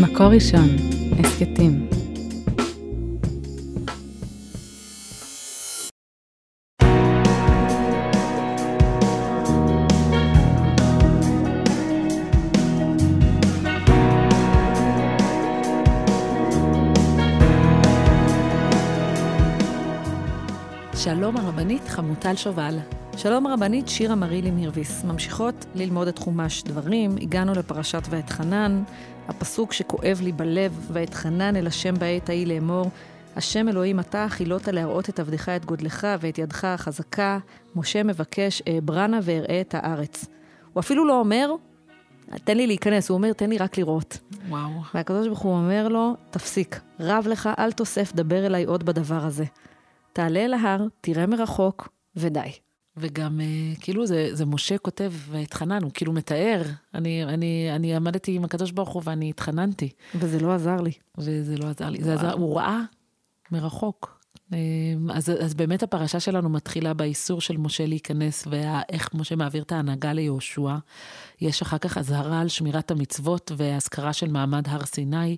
מקור 0.00 0.26
ראשון, 0.26 0.68
הסכתים. 1.18 1.88
שלום 20.94 21.36
הרבנית 21.36 21.88
חמוטל 21.88 22.36
שובל. 22.36 22.78
שלום 23.16 23.46
הרבנית 23.46 23.88
שירה 23.88 24.14
מרילי 24.14 24.50
מירביס. 24.50 25.04
ממשיכות 25.04 25.66
ללמוד 25.74 26.08
את 26.08 26.18
חומש 26.18 26.62
דברים, 26.62 27.16
הגענו 27.20 27.52
לפרשת 27.52 28.02
ואתחנן, 28.10 28.82
הפסוק 29.28 29.72
שכואב 29.72 30.20
לי 30.22 30.32
בלב, 30.32 30.86
ואתחנן 30.92 31.56
אל 31.56 31.66
השם 31.66 31.94
בעת 31.94 32.28
ההיא 32.28 32.46
לאמור, 32.46 32.90
השם 33.36 33.68
אלוהים 33.68 34.00
אתה 34.00 34.26
חילות 34.28 34.68
להראות 34.68 35.08
את 35.08 35.20
עבדך 35.20 35.48
את 35.48 35.64
גודלך 35.64 36.06
ואת 36.20 36.38
ידך 36.38 36.64
החזקה, 36.64 37.38
משה 37.76 38.02
מבקש, 38.02 38.62
אעברנה 38.68 39.20
ואראה 39.22 39.60
את 39.60 39.74
הארץ. 39.74 40.24
הוא 40.72 40.80
אפילו 40.80 41.04
לא 41.04 41.20
אומר, 41.20 41.50
תן 42.44 42.56
לי 42.56 42.66
להיכנס, 42.66 43.10
הוא 43.10 43.16
אומר, 43.16 43.32
תן 43.32 43.50
לי 43.50 43.58
רק 43.58 43.78
לראות. 43.78 44.18
וואו. 44.48 44.70
והקדוש 44.94 45.26
ברוך 45.26 45.38
הוא 45.38 45.52
אומר 45.52 45.88
לו, 45.88 46.14
תפסיק, 46.30 46.80
רב 47.00 47.26
לך, 47.28 47.48
אל 47.58 47.72
תוסף, 47.72 48.12
דבר 48.14 48.46
אליי 48.46 48.64
עוד 48.64 48.86
בדבר 48.86 49.24
הזה. 49.24 49.44
תעלה 50.12 50.40
אל 50.40 50.54
ההר, 50.54 50.86
תראה 51.00 51.26
מרחוק, 51.26 51.88
ודי. 52.16 52.63
וגם, 52.96 53.40
אה, 53.40 53.76
כאילו, 53.80 54.06
זה, 54.06 54.28
זה 54.32 54.46
משה 54.46 54.78
כותב 54.78 55.12
והתחנן, 55.30 55.82
הוא 55.82 55.90
כאילו 55.94 56.12
מתאר. 56.12 56.62
אני, 56.94 57.24
אני, 57.24 57.68
אני 57.74 57.96
עמדתי 57.96 58.32
עם 58.36 58.44
הקדוש 58.44 58.70
ברוך 58.70 58.88
הוא 58.88 59.02
ואני 59.04 59.30
התחננתי. 59.30 59.88
וזה 60.14 60.40
לא 60.40 60.52
עזר 60.52 60.80
לי. 60.80 60.92
וזה 61.18 61.56
לא 61.56 61.66
עזר 61.66 61.90
לי. 61.90 62.02
זה 62.02 62.14
עזר, 62.14 62.32
הוא 62.32 62.56
ראה 62.56 62.80
מרחוק. 63.50 64.23
אה, 64.52 64.58
אז, 65.14 65.30
אז 65.40 65.54
באמת 65.54 65.82
הפרשה 65.82 66.20
שלנו 66.20 66.48
מתחילה 66.48 66.94
באיסור 66.94 67.40
של 67.40 67.56
משה 67.56 67.86
להיכנס, 67.86 68.46
ואיך 68.50 69.08
משה 69.14 69.36
מעביר 69.36 69.62
את 69.62 69.72
ההנהגה 69.72 70.12
ליהושע. 70.12 70.76
יש 71.40 71.62
אחר 71.62 71.78
כך 71.78 71.98
אזהרה 71.98 72.40
על 72.40 72.48
שמירת 72.48 72.90
המצוות 72.90 73.52
והזכרה 73.56 74.12
של 74.12 74.28
מעמד 74.28 74.68
הר 74.68 74.84
סיני. 74.84 75.36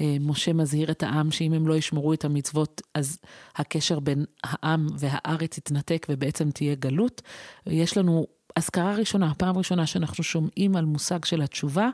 אה, 0.00 0.16
משה 0.20 0.52
מזהיר 0.52 0.90
את 0.90 1.02
העם 1.02 1.30
שאם 1.30 1.52
הם 1.52 1.68
לא 1.68 1.74
ישמרו 1.74 2.12
את 2.12 2.24
המצוות, 2.24 2.82
אז 2.94 3.18
הקשר 3.56 4.00
בין 4.00 4.24
העם 4.44 4.86
והארץ 4.98 5.58
יתנתק 5.58 6.06
ובעצם 6.10 6.50
תהיה 6.50 6.74
גלות. 6.74 7.22
יש 7.66 7.96
לנו 7.96 8.26
אזכרה 8.56 8.94
ראשונה, 8.94 9.32
פעם 9.34 9.58
ראשונה 9.58 9.86
שאנחנו 9.86 10.24
שומעים 10.24 10.76
על 10.76 10.84
מושג 10.84 11.24
של 11.24 11.42
התשובה, 11.42 11.88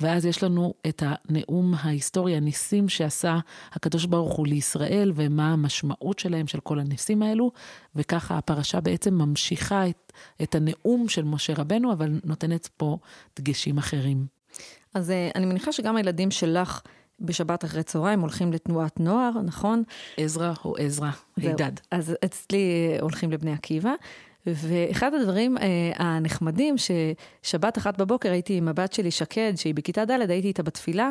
ואז 0.00 0.26
יש 0.26 0.42
לנו 0.42 0.74
את 0.88 1.02
הנאום 1.06 1.74
ההיסטורי, 1.78 2.36
הניסים 2.36 2.88
שעשה 2.88 3.38
הקדוש 3.72 4.04
ברוך 4.04 4.34
הוא 4.34 4.46
לישראל, 4.46 5.12
ומה 5.14 5.52
המשמעות 5.52 6.18
שלהם, 6.18 6.46
של 6.46 6.60
כל 6.60 6.78
הניסים 6.78 7.22
האלו, 7.22 7.52
וככה 7.96 8.38
הפרשה 8.38 8.80
בעצם 8.80 9.14
ממשיכה 9.14 9.88
את, 9.88 10.12
את 10.42 10.54
הנאום 10.54 11.08
של 11.08 11.24
משה 11.24 11.52
רבנו, 11.56 11.92
אבל 11.92 12.20
נותנת 12.24 12.68
פה 12.76 12.98
דגשים 13.38 13.78
אחרים. 13.78 14.26
אז 14.94 15.10
אה, 15.10 15.30
אני 15.34 15.46
מניחה 15.46 15.72
שגם 15.72 15.96
הילדים 15.96 16.30
שלך... 16.30 16.80
בשבת 17.20 17.64
אחרי 17.64 17.82
צהריים 17.82 18.20
הולכים 18.20 18.52
לתנועת 18.52 19.00
נוער, 19.00 19.30
נכון? 19.44 19.82
עזרא 20.16 20.52
או 20.64 20.76
עזרא, 20.76 21.10
הידד. 21.36 21.72
אז 21.90 22.14
אצלי 22.24 22.96
הולכים 23.00 23.30
לבני 23.30 23.52
עקיבא. 23.52 23.92
ואחד 24.46 25.14
הדברים 25.14 25.58
אה, 25.58 25.92
הנחמדים, 25.96 26.74
ששבת 26.78 27.78
אחת 27.78 27.98
בבוקר 27.98 28.32
הייתי 28.32 28.56
עם 28.56 28.68
הבת 28.68 28.92
שלי 28.92 29.10
שקד, 29.10 29.52
שהיא 29.56 29.74
בכיתה 29.74 30.04
ד', 30.04 30.30
הייתי 30.30 30.48
איתה 30.48 30.62
בתפילה, 30.62 31.10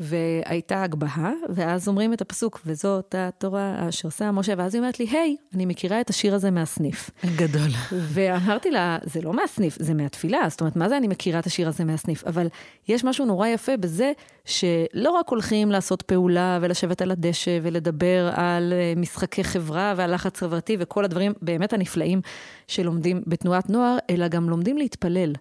והייתה 0.00 0.82
הגבהה, 0.82 1.32
ואז 1.48 1.88
אומרים 1.88 2.12
את 2.12 2.20
הפסוק, 2.20 2.60
וזאת 2.66 3.14
התורה 3.18 3.88
אשר 3.88 4.10
שם 4.10 4.34
משה, 4.34 4.54
ואז 4.58 4.74
היא 4.74 4.80
אומרת 4.80 5.00
לי, 5.00 5.06
היי, 5.10 5.36
hey, 5.38 5.54
אני 5.54 5.66
מכירה 5.66 6.00
את 6.00 6.10
השיר 6.10 6.34
הזה 6.34 6.50
מהסניף. 6.50 7.10
גדול. 7.36 7.68
ואמרתי 7.92 8.70
לה, 8.70 8.98
זה 9.02 9.20
לא 9.20 9.32
מהסניף, 9.32 9.76
זה 9.80 9.94
מהתפילה, 9.94 10.38
זאת 10.48 10.60
אומרת, 10.60 10.76
מה 10.76 10.88
זה 10.88 10.96
אני 10.96 11.08
מכירה 11.08 11.38
את 11.38 11.46
השיר 11.46 11.68
הזה 11.68 11.84
מהסניף? 11.84 12.24
אבל 12.24 12.46
יש 12.88 13.04
משהו 13.04 13.26
נורא 13.26 13.48
יפה 13.48 13.76
בזה, 13.76 14.12
שלא 14.44 15.10
רק 15.10 15.28
הולכים 15.28 15.70
לעשות 15.70 16.02
פעולה 16.02 16.58
ולשבת 16.62 17.02
על 17.02 17.10
הדשא 17.10 17.58
ולדבר 17.62 18.30
על 18.34 18.72
אה, 18.72 18.92
משחקי 18.96 19.44
חברה 19.44 19.94
ועל 19.96 20.14
לחץ 20.14 20.38
חברתי 20.38 20.76
וכל 20.78 21.04
הדברים 21.04 21.32
באמת 21.42 21.72
הנפלאים 21.72 22.20
שלומדים 22.68 23.22
בתנועת 23.26 23.70
נוער, 23.70 23.98
אלא 24.10 24.28
גם 24.28 24.50
לומדים 24.50 24.78
להתפלל. 24.78 25.32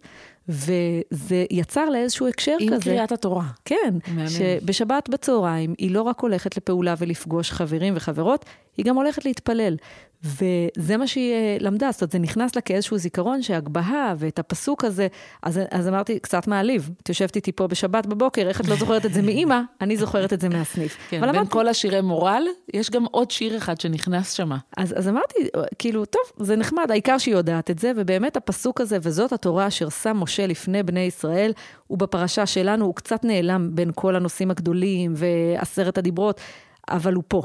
וזה 0.50 1.46
יצר 1.52 1.90
לאיזשהו 1.90 2.28
הקשר 2.28 2.56
עם 2.60 2.68
כזה. 2.68 2.76
עם 2.76 2.82
קריאת 2.82 3.12
התורה. 3.12 3.46
כן, 3.66 3.96
מעניין. 4.08 4.28
שבשבת 4.30 5.10
בצהריים 5.10 5.74
היא 5.78 5.92
לא 5.92 6.02
רק 6.02 6.20
הולכת 6.20 6.58
לפעולה 6.58 6.96
ולפגוש 6.98 7.52
חברים 7.52 7.94
וחברות, 7.98 8.46
היא 8.78 8.86
גם 8.86 8.96
הולכת 8.96 9.26
להתפלל. 9.26 9.76
וזה 10.24 10.98
מה 10.98 11.08
שהיא 11.08 11.34
אה, 11.34 11.58
למדה, 11.60 11.90
זאת 11.92 12.02
אומרת, 12.02 12.12
זה 12.12 12.20
נכנס 12.20 12.56
לה 12.56 12.62
כאיזשהו 12.62 12.98
זיכרון 12.98 13.42
שהגבהה 13.42 14.14
ואת 14.18 14.40
הפסוק 14.40 14.84
הזה, 14.84 15.08
אז, 15.44 15.60
אז 15.72 15.88
אמרתי, 15.88 16.20
קצת 16.20 16.48
מעליב. 16.48 16.90
את 17.04 17.10
יושבת 17.10 17.36
איתי 17.36 17.52
פה 17.52 17.68
בשבת 17.68 18.06
בבוקר, 18.06 18.48
איך 18.48 18.62
את 18.62 18.68
לא 18.68 18.76
זוכרת 18.76 19.06
את 19.06 19.14
זה 19.14 19.22
מאימא? 19.22 19.60
אני 19.82 19.98
זוכרת 19.98 20.34
את 20.34 20.42
זה 20.42 20.50
מהסניף. 20.50 20.98
כן, 21.10 21.22
בין 21.22 21.30
אמרתי, 21.30 21.50
כל 21.50 21.68
השירי 21.68 22.02
מורל, 22.02 22.44
יש 22.74 22.92
גם 22.92 23.06
עוד 23.12 23.32
שיר 23.32 23.58
אחד 23.58 23.82
שנכנס 23.82 24.32
שם. 24.32 24.52
אז, 24.78 24.94
אז 24.98 25.08
אמרתי, 25.08 25.48
כאילו, 25.80 26.06
טוב, 26.06 26.22
זה 26.38 26.56
נחמד, 26.56 26.92
העיקר 26.92 27.18
שהיא 27.18 27.36
יודעת 27.36 27.72
את 27.72 27.80
זה, 27.80 27.92
ובאמת 27.96 28.38
הפסוק 28.38 28.82
הזה, 28.82 28.98
וזאת 29.02 29.34
התורה 29.34 29.68
אשר 29.68 29.90
שם 29.90 30.18
משה 30.18 30.48
לפני 30.48 30.84
בני 30.84 31.00
ישראל, 31.00 31.52
הוא 31.88 31.98
בפרשה 31.98 32.46
שלנו, 32.46 32.86
הוא 32.86 32.96
קצת 32.96 33.26
נעלם 33.26 33.70
בין 33.74 33.92
כל 33.96 34.16
הנושאים 34.16 34.52
הגדולים 34.52 35.14
ועשרת 35.16 35.98
הדיברות, 35.98 36.42
אבל 36.90 37.14
הוא 37.14 37.24
פה. 37.28 37.42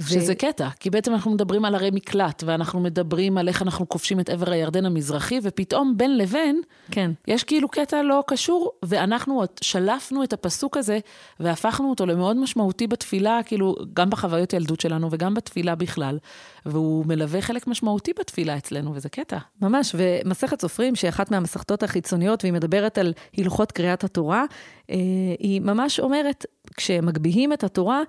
שזה 0.00 0.32
ו... 0.32 0.36
קטע, 0.36 0.68
כי 0.80 0.90
בעצם 0.90 1.12
אנחנו 1.12 1.30
מדברים 1.30 1.64
על 1.64 1.74
ערי 1.74 1.90
מקלט, 1.92 2.42
ואנחנו 2.46 2.80
מדברים 2.80 3.38
על 3.38 3.48
איך 3.48 3.62
אנחנו 3.62 3.88
כובשים 3.88 4.20
את 4.20 4.28
עבר 4.28 4.50
הירדן 4.50 4.86
המזרחי, 4.86 5.40
ופתאום 5.42 5.96
בין 5.96 6.18
לבין, 6.18 6.60
כן. 6.90 7.10
יש 7.28 7.44
כאילו 7.44 7.68
קטע 7.68 8.02
לא 8.02 8.24
קשור, 8.26 8.72
ואנחנו 8.84 9.42
שלפנו 9.60 10.24
את 10.24 10.32
הפסוק 10.32 10.76
הזה, 10.76 10.98
והפכנו 11.40 11.90
אותו 11.90 12.06
למאוד 12.06 12.36
משמעותי 12.36 12.86
בתפילה, 12.86 13.40
כאילו, 13.44 13.76
גם 13.94 14.10
בחוויות 14.10 14.52
ילדות 14.52 14.80
שלנו 14.80 15.08
וגם 15.10 15.34
בתפילה 15.34 15.74
בכלל, 15.74 16.18
והוא 16.66 17.06
מלווה 17.06 17.40
חלק 17.40 17.66
משמעותי 17.66 18.12
בתפילה 18.18 18.56
אצלנו, 18.56 18.94
וזה 18.94 19.08
קטע. 19.08 19.38
ממש, 19.62 19.94
ומסכת 19.94 20.60
סופרים, 20.60 20.96
שהיא 20.96 21.08
אחת 21.08 21.30
מהמסכתות 21.30 21.82
החיצוניות, 21.82 22.44
והיא 22.44 22.52
מדברת 22.52 22.98
על 22.98 23.12
הלכות 23.38 23.72
קריאת 23.72 24.04
התורה, 24.04 24.44
אה, 24.90 24.96
היא 25.38 25.60
ממש 25.60 26.00
אומרת, 26.00 26.46
כשמגביהים 26.76 27.52
את 27.52 27.64
התורה, 27.64 28.02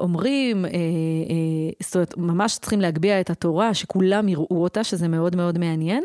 אומרים, 0.00 0.64
אה, 0.64 0.70
אה, 0.70 0.76
זאת 1.80 1.94
אומרת, 1.94 2.16
ממש 2.16 2.58
צריכים 2.58 2.80
להגביה 2.80 3.20
את 3.20 3.30
התורה, 3.30 3.74
שכולם 3.74 4.28
יראו 4.28 4.62
אותה, 4.62 4.84
שזה 4.84 5.08
מאוד 5.08 5.36
מאוד 5.36 5.58
מעניין. 5.58 6.04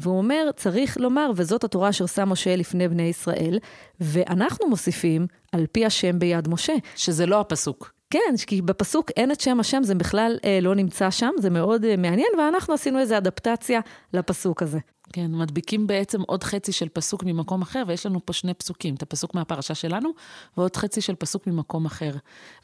והוא 0.00 0.18
אומר, 0.18 0.50
צריך 0.56 0.96
לומר, 1.00 1.30
וזאת 1.36 1.64
התורה 1.64 1.88
אשר 1.88 2.06
שם 2.06 2.28
משה 2.28 2.56
לפני 2.56 2.88
בני 2.88 3.02
ישראל, 3.02 3.58
ואנחנו 4.00 4.68
מוסיפים, 4.68 5.26
על 5.52 5.66
פי 5.72 5.86
השם 5.86 6.18
ביד 6.18 6.48
משה. 6.48 6.72
שזה 6.96 7.26
לא 7.26 7.40
הפסוק. 7.40 7.92
כן, 8.12 8.34
כי 8.46 8.62
בפסוק 8.62 9.10
אין 9.16 9.32
את 9.32 9.40
שם 9.40 9.60
השם, 9.60 9.82
זה 9.82 9.94
בכלל 9.94 10.38
אה, 10.44 10.58
לא 10.62 10.74
נמצא 10.74 11.10
שם, 11.10 11.30
זה 11.38 11.50
מאוד 11.50 11.84
אה, 11.84 11.96
מעניין, 11.96 12.28
ואנחנו 12.38 12.74
עשינו 12.74 12.98
איזו 12.98 13.16
אדפטציה 13.16 13.80
לפסוק 14.12 14.62
הזה. 14.62 14.78
כן, 15.12 15.30
מדביקים 15.34 15.86
בעצם 15.86 16.20
עוד 16.22 16.44
חצי 16.44 16.72
של 16.72 16.88
פסוק 16.88 17.24
ממקום 17.24 17.62
אחר, 17.62 17.82
ויש 17.86 18.06
לנו 18.06 18.26
פה 18.26 18.32
שני 18.32 18.54
פסוקים, 18.54 18.94
את 18.94 19.02
הפסוק 19.02 19.34
מהפרשה 19.34 19.74
שלנו, 19.74 20.10
ועוד 20.56 20.76
חצי 20.76 21.00
של 21.00 21.14
פסוק 21.14 21.46
ממקום 21.46 21.86
אחר. 21.86 22.12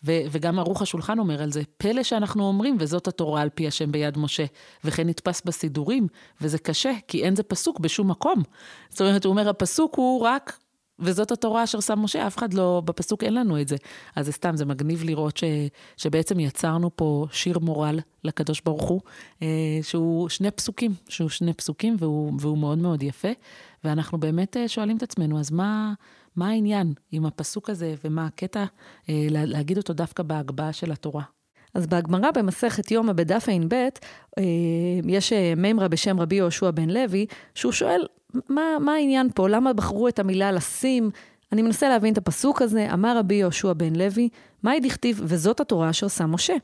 ו- 0.04 0.20
וגם 0.31 0.59
ערוך 0.59 0.82
השולחן 0.82 1.19
אומר 1.19 1.42
על 1.42 1.53
זה, 1.53 1.62
פלא 1.76 2.03
שאנחנו 2.03 2.44
אומרים, 2.44 2.76
וזאת 2.80 3.09
התורה 3.09 3.42
על 3.42 3.48
פי 3.54 3.69
השם 3.69 3.92
ביד 3.92 4.19
משה, 4.19 4.44
וכן 4.84 5.09
נתפס 5.09 5.42
בסידורים, 5.44 6.06
וזה 6.41 6.59
קשה, 6.59 6.92
כי 7.09 7.25
אין 7.25 7.36
זה 7.36 7.42
פסוק 7.42 7.80
בשום 7.80 8.10
מקום. 8.10 8.42
זאת 8.91 9.00
אומרת, 9.00 9.25
הוא 9.25 9.30
אומר, 9.30 9.48
הפסוק 9.48 9.94
הוא 9.94 10.20
רק 10.20 10.59
וזאת 11.00 11.31
התורה 11.32 11.64
אשר 11.64 11.81
שם 11.81 11.98
משה, 11.98 12.27
אף 12.27 12.36
אחד 12.36 12.54
לא, 12.54 12.83
בפסוק 12.84 13.24
אין 13.24 13.34
לנו 13.34 13.60
את 13.60 13.68
זה. 13.68 13.77
אז 14.16 14.27
זה 14.27 14.33
סתם, 14.33 14.56
זה 14.56 14.65
מגניב 14.65 15.04
לראות 15.04 15.36
ש, 15.36 15.45
שבעצם 15.97 16.41
יצרנו 16.41 16.91
פה 16.97 17.27
שיר 17.33 17.59
מורל 17.59 18.00
לקדוש 18.24 18.60
ברוך 18.60 18.89
הוא, 18.89 19.00
אה, 19.42 19.48
שהוא 19.83 20.28
שני 20.28 20.50
פסוקים, 20.50 20.95
שהוא 21.09 21.28
שני 21.28 21.54
פסוקים 21.54 21.97
והוא, 21.98 22.33
והוא 22.41 22.59
מאוד 22.59 22.78
מאוד 22.78 23.03
יפה. 23.03 23.28
ואנחנו 23.84 24.18
באמת 24.18 24.56
אה, 24.56 24.68
שואלים 24.68 24.97
את 24.97 25.03
עצמנו, 25.03 25.41
אז 25.41 25.50
מה, 25.50 25.92
מה 26.36 26.48
העניין 26.48 26.92
עם 27.12 27.27
הפסוק 27.27 27.71
הזה 27.71 27.95
ומה 28.04 28.27
הקטע 28.27 28.65
אה, 29.09 29.27
להגיד 29.30 29.77
אותו 29.77 29.92
דווקא 29.92 30.22
בהגבהה 30.22 30.72
של 30.72 30.92
התורה? 30.92 31.22
אז 31.74 31.86
בהגמרא 31.86 32.30
במסכת 32.30 32.91
יומא 32.91 33.12
בדף 33.12 33.48
ע"ב, 33.48 33.74
יש 35.04 35.33
מימרה 35.56 35.89
בשם 35.89 36.21
רבי 36.21 36.36
יהושע 36.36 36.71
בן 36.71 36.91
לוי, 36.91 37.27
שהוא 37.54 37.72
שואל, 37.72 38.06
מה, 38.48 38.63
מה 38.80 38.92
העניין 38.92 39.28
פה? 39.34 39.48
למה 39.48 39.72
בחרו 39.72 40.09
את 40.09 40.19
המילה 40.19 40.53
לשים? 40.53 41.10
אני 41.53 41.63
מנסה 41.63 41.89
להבין 41.89 42.13
את 42.13 42.19
הפסוק 42.19 42.63
הזה, 42.63 42.92
אמר 42.92 43.19
רבי 43.19 43.34
יהושע 43.34 43.72
בן 43.72 43.97
לוי, 43.97 44.28
מהי 44.63 44.80
דכתיב, 44.80 45.21
וזאת 45.25 45.60
התורה 45.60 45.91
אשר 45.91 46.09
שם 46.09 46.33
משה. 46.33 46.54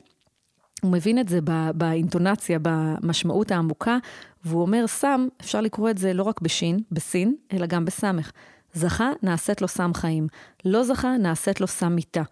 הוא 0.81 0.91
מבין 0.91 1.19
את 1.19 1.29
זה 1.29 1.39
באינטונציה, 1.75 2.59
במשמעות 2.61 3.51
העמוקה, 3.51 3.97
והוא 4.45 4.61
אומר, 4.61 4.85
שם, 4.87 5.27
אפשר 5.41 5.61
לקרוא 5.61 5.89
את 5.89 5.97
זה 5.97 6.13
לא 6.13 6.23
רק 6.23 6.41
בשין, 6.41 6.79
בסין, 6.91 7.35
אלא 7.53 7.65
גם 7.65 7.85
בסמך. 7.85 8.31
זכה, 8.73 9.11
נעשית 9.23 9.61
לו 9.61 9.67
סם 9.67 9.93
חיים. 9.93 10.27
לא 10.65 10.83
זכה, 10.83 11.17
נעשית 11.17 11.61
לו 11.61 11.67
סם 11.67 11.95
מיתה. 11.95 12.23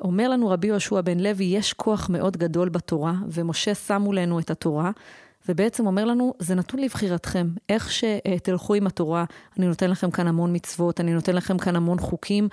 אומר 0.00 0.28
לנו 0.28 0.48
רבי 0.48 0.66
יהושע 0.66 1.00
בן 1.00 1.20
לוי, 1.20 1.44
יש 1.44 1.72
כוח 1.72 2.10
מאוד 2.10 2.36
גדול 2.36 2.68
בתורה, 2.68 3.14
ומשה 3.28 3.74
שם 3.74 4.02
מולנו 4.02 4.38
את 4.38 4.50
התורה, 4.50 4.90
ובעצם 5.48 5.86
אומר 5.86 6.04
לנו, 6.04 6.34
זה 6.38 6.54
נתון 6.54 6.80
לבחירתכם. 6.80 7.48
איך 7.68 7.92
שתלכו 7.92 8.74
עם 8.74 8.86
התורה, 8.86 9.24
אני 9.58 9.66
נותן 9.66 9.90
לכם 9.90 10.10
כאן 10.10 10.28
המון 10.28 10.56
מצוות, 10.56 11.00
אני 11.00 11.14
נותן 11.14 11.36
לכם 11.36 11.58
כאן 11.58 11.76
המון 11.76 11.98
חוקים, 11.98 12.48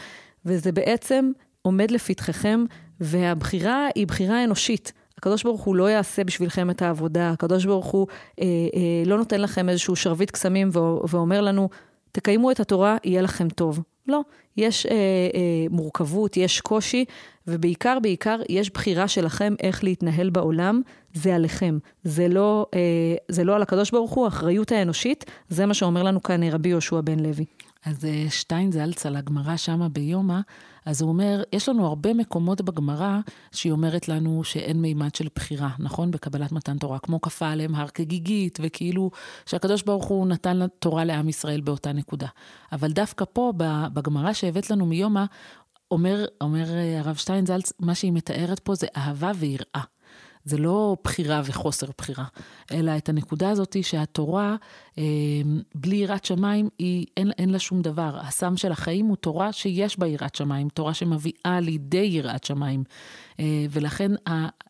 וזה 0.45 0.71
בעצם 0.71 1.31
עומד 1.61 1.91
לפתחכם, 1.91 2.65
והבחירה 2.99 3.87
היא 3.95 4.07
בחירה 4.07 4.43
אנושית. 4.43 4.93
הקדוש 5.17 5.43
ברוך 5.43 5.61
הוא 5.61 5.75
לא 5.75 5.89
יעשה 5.89 6.23
בשבילכם 6.23 6.69
את 6.69 6.81
העבודה, 6.81 7.31
הקדוש 7.31 7.65
ברוך 7.65 7.85
הוא 7.85 8.07
אה, 8.41 8.45
אה, 8.45 9.03
לא 9.05 9.17
נותן 9.17 9.41
לכם 9.41 9.69
איזשהו 9.69 9.95
שרביט 9.95 10.31
קסמים 10.31 10.69
ואומר 11.09 11.41
לנו, 11.41 11.69
תקיימו 12.11 12.51
את 12.51 12.59
התורה, 12.59 12.97
יהיה 13.03 13.21
לכם 13.21 13.49
טוב. 13.49 13.79
לא, 14.07 14.21
יש 14.57 14.85
אה, 14.85 14.91
אה, 14.93 15.65
מורכבות, 15.69 16.37
יש 16.37 16.61
קושי, 16.61 17.05
ובעיקר, 17.47 17.97
בעיקר, 18.01 18.39
יש 18.49 18.69
בחירה 18.69 19.07
שלכם 19.07 19.53
איך 19.59 19.83
להתנהל 19.83 20.29
בעולם, 20.29 20.81
זה 21.13 21.35
עליכם. 21.35 21.77
זה 22.03 22.27
לא, 22.27 22.65
אה, 22.73 22.79
זה 23.27 23.43
לא 23.43 23.55
על 23.55 23.61
הקדוש 23.61 23.91
ברוך 23.91 24.11
הוא, 24.11 24.25
האחריות 24.25 24.71
האנושית, 24.71 25.25
זה 25.49 25.65
מה 25.65 25.73
שאומר 25.73 26.03
לנו 26.03 26.23
כאן 26.23 26.43
רבי 26.43 26.69
יהושע 26.69 27.01
בן 27.01 27.19
לוי. 27.19 27.45
אז 27.85 28.05
אה, 28.05 28.25
שטיינזלץ 28.29 29.05
על 29.05 29.15
הגמרא 29.15 29.57
שמה 29.57 29.89
ביומא, 29.89 30.39
אז 30.85 31.01
הוא 31.01 31.09
אומר, 31.09 31.43
יש 31.53 31.69
לנו 31.69 31.85
הרבה 31.85 32.13
מקומות 32.13 32.61
בגמרא 32.61 33.19
שהיא 33.51 33.71
אומרת 33.71 34.07
לנו 34.07 34.43
שאין 34.43 34.81
מימד 34.81 35.15
של 35.15 35.27
בחירה, 35.35 35.69
נכון? 35.79 36.11
בקבלת 36.11 36.51
מתן 36.51 36.77
תורה, 36.77 36.99
כמו 36.99 37.21
כפה 37.21 37.49
עליהם 37.49 37.75
הר 37.75 37.87
כגיגית, 37.87 38.59
וכאילו 38.61 39.11
שהקדוש 39.45 39.83
ברוך 39.83 40.05
הוא 40.05 40.27
נתן 40.27 40.59
תורה 40.79 41.05
לעם 41.05 41.29
ישראל 41.29 41.61
באותה 41.61 41.93
נקודה. 41.93 42.27
אבל 42.71 42.91
דווקא 42.91 43.25
פה, 43.33 43.53
בגמרא 43.93 44.33
שהבאת 44.33 44.69
לנו 44.69 44.85
מיומא, 44.85 45.25
אומר, 45.91 46.25
אומר 46.41 46.69
אה, 46.69 46.99
הרב 46.99 47.15
שטיינזלץ, 47.15 47.73
מה 47.79 47.95
שהיא 47.95 48.13
מתארת 48.13 48.59
פה 48.59 48.75
זה 48.75 48.87
אהבה 48.97 49.31
ויראה. 49.35 49.81
זה 50.45 50.57
לא 50.57 50.97
בחירה 51.03 51.41
וחוסר 51.45 51.87
בחירה, 51.97 52.25
אלא 52.71 52.97
את 52.97 53.09
הנקודה 53.09 53.49
הזאת 53.49 53.77
שהתורה, 53.81 54.55
בלי 55.75 55.95
יראת 55.95 56.25
שמיים, 56.25 56.69
היא, 56.79 57.05
אין, 57.17 57.31
אין 57.31 57.49
לה 57.49 57.59
שום 57.59 57.81
דבר. 57.81 58.17
הסם 58.21 58.57
של 58.57 58.71
החיים 58.71 59.05
הוא 59.05 59.15
תורה 59.15 59.51
שיש 59.51 59.99
בה 59.99 60.07
יראת 60.07 60.35
שמיים, 60.35 60.69
תורה 60.69 60.93
שמביאה 60.93 61.59
לידי 61.59 61.97
יראת 61.97 62.43
שמיים. 62.43 62.83
אה, 63.39 63.65
ולכן 63.69 64.11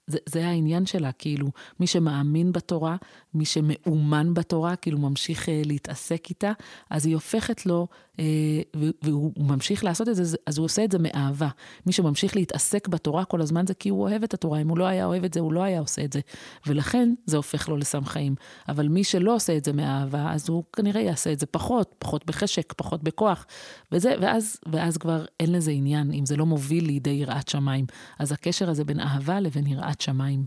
זה, 0.08 0.18
זה 0.26 0.48
העניין 0.48 0.86
שלה, 0.86 1.12
כאילו, 1.12 1.48
מי 1.80 1.88
שמאמין 1.88 2.52
בתורה, 2.52 2.96
מי 3.34 3.46
שמאומן 3.46 4.34
בתורה, 4.34 4.76
כאילו 4.76 4.98
ממשיך 4.98 5.50
אה, 5.50 5.62
להתעסק 5.66 6.30
איתה, 6.30 6.52
אז 6.90 7.06
היא 7.06 7.14
הופכת 7.14 7.66
לו, 7.66 7.88
אה, 8.20 8.62
והוא 9.02 9.32
ממשיך 9.38 9.84
לעשות 9.84 10.10
את 10.10 10.16
זה, 10.16 10.38
אז 10.46 10.58
הוא 10.58 10.66
עושה 10.66 10.84
את 10.84 10.92
זה 10.92 10.98
מאהבה. 11.00 11.50
מי 11.86 11.94
שממשיך 11.94 12.36
להתעסק 12.36 12.88
בתורה 12.88 13.26
כל 13.26 13.42
הזמן 13.42 13.68
זה 13.68 13.74
כי 13.74 13.90
הוא 13.90 14.02
אוהב 14.02 14.24
את 14.24 14.34
התורה, 14.34 14.62
אם 14.62 14.70
הוא 14.70 14.78
לא 14.78 14.86
היה 14.86 15.06
אוהב 15.06 15.24
את 15.24 15.34
זה, 15.34 15.40
הוא 15.40 15.54
לא 15.54 15.64
היה 15.64 15.80
עושה 15.80 16.04
את 16.04 16.14
זה. 16.14 16.20
ולכן 16.68 17.14
זה 17.26 17.38
הופך 17.38 17.70
לו 17.70 17.78
לסם 17.78 18.06
חיים. 18.06 18.36
אבל 18.70 18.88
מי 18.88 19.04
שלא 19.04 19.36
עושה 19.36 19.58
את 19.58 19.66
זה 19.66 19.74
מאהבה, 19.74 20.15
אז 20.16 20.50
הוא 20.50 20.64
כנראה 20.74 21.02
יעשה 21.02 21.34
את 21.34 21.40
זה 21.40 21.46
פחות, 21.46 21.96
פחות 22.00 22.26
בחשק, 22.26 22.74
פחות 22.74 23.04
בכוח, 23.04 23.46
וזה, 23.92 24.14
ואז, 24.22 24.58
ואז 24.72 24.98
כבר 24.98 25.26
אין 25.40 25.52
לזה 25.52 25.72
עניין, 25.72 26.12
אם 26.12 26.26
זה 26.26 26.36
לא 26.36 26.46
מוביל 26.46 26.86
לידי 26.86 27.10
יראת 27.10 27.48
שמיים. 27.48 27.86
אז 28.20 28.32
הקשר 28.32 28.70
הזה 28.70 28.84
בין 28.84 29.00
אהבה 29.00 29.40
לבין 29.40 29.68
יראת 29.68 30.02
שמיים. 30.02 30.46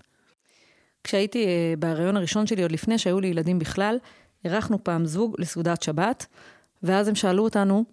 כשהייתי 1.05 1.47
אה, 1.47 1.75
בהריון 1.79 2.17
הראשון 2.17 2.47
שלי, 2.47 2.63
עוד 2.63 2.73
לפני 2.73 2.99
שהיו 2.99 3.21
לי 3.21 3.29
ילדים 3.29 3.59
בכלל, 3.59 3.99
אירחנו 4.45 4.85
פעם 4.85 5.07
זוג 5.07 5.35
לסעודת 5.39 5.83
שבת, 5.83 6.27
ואז 6.83 7.09
הם 7.09 7.15
שאלו 7.15 7.45
אותנו, 7.45 7.85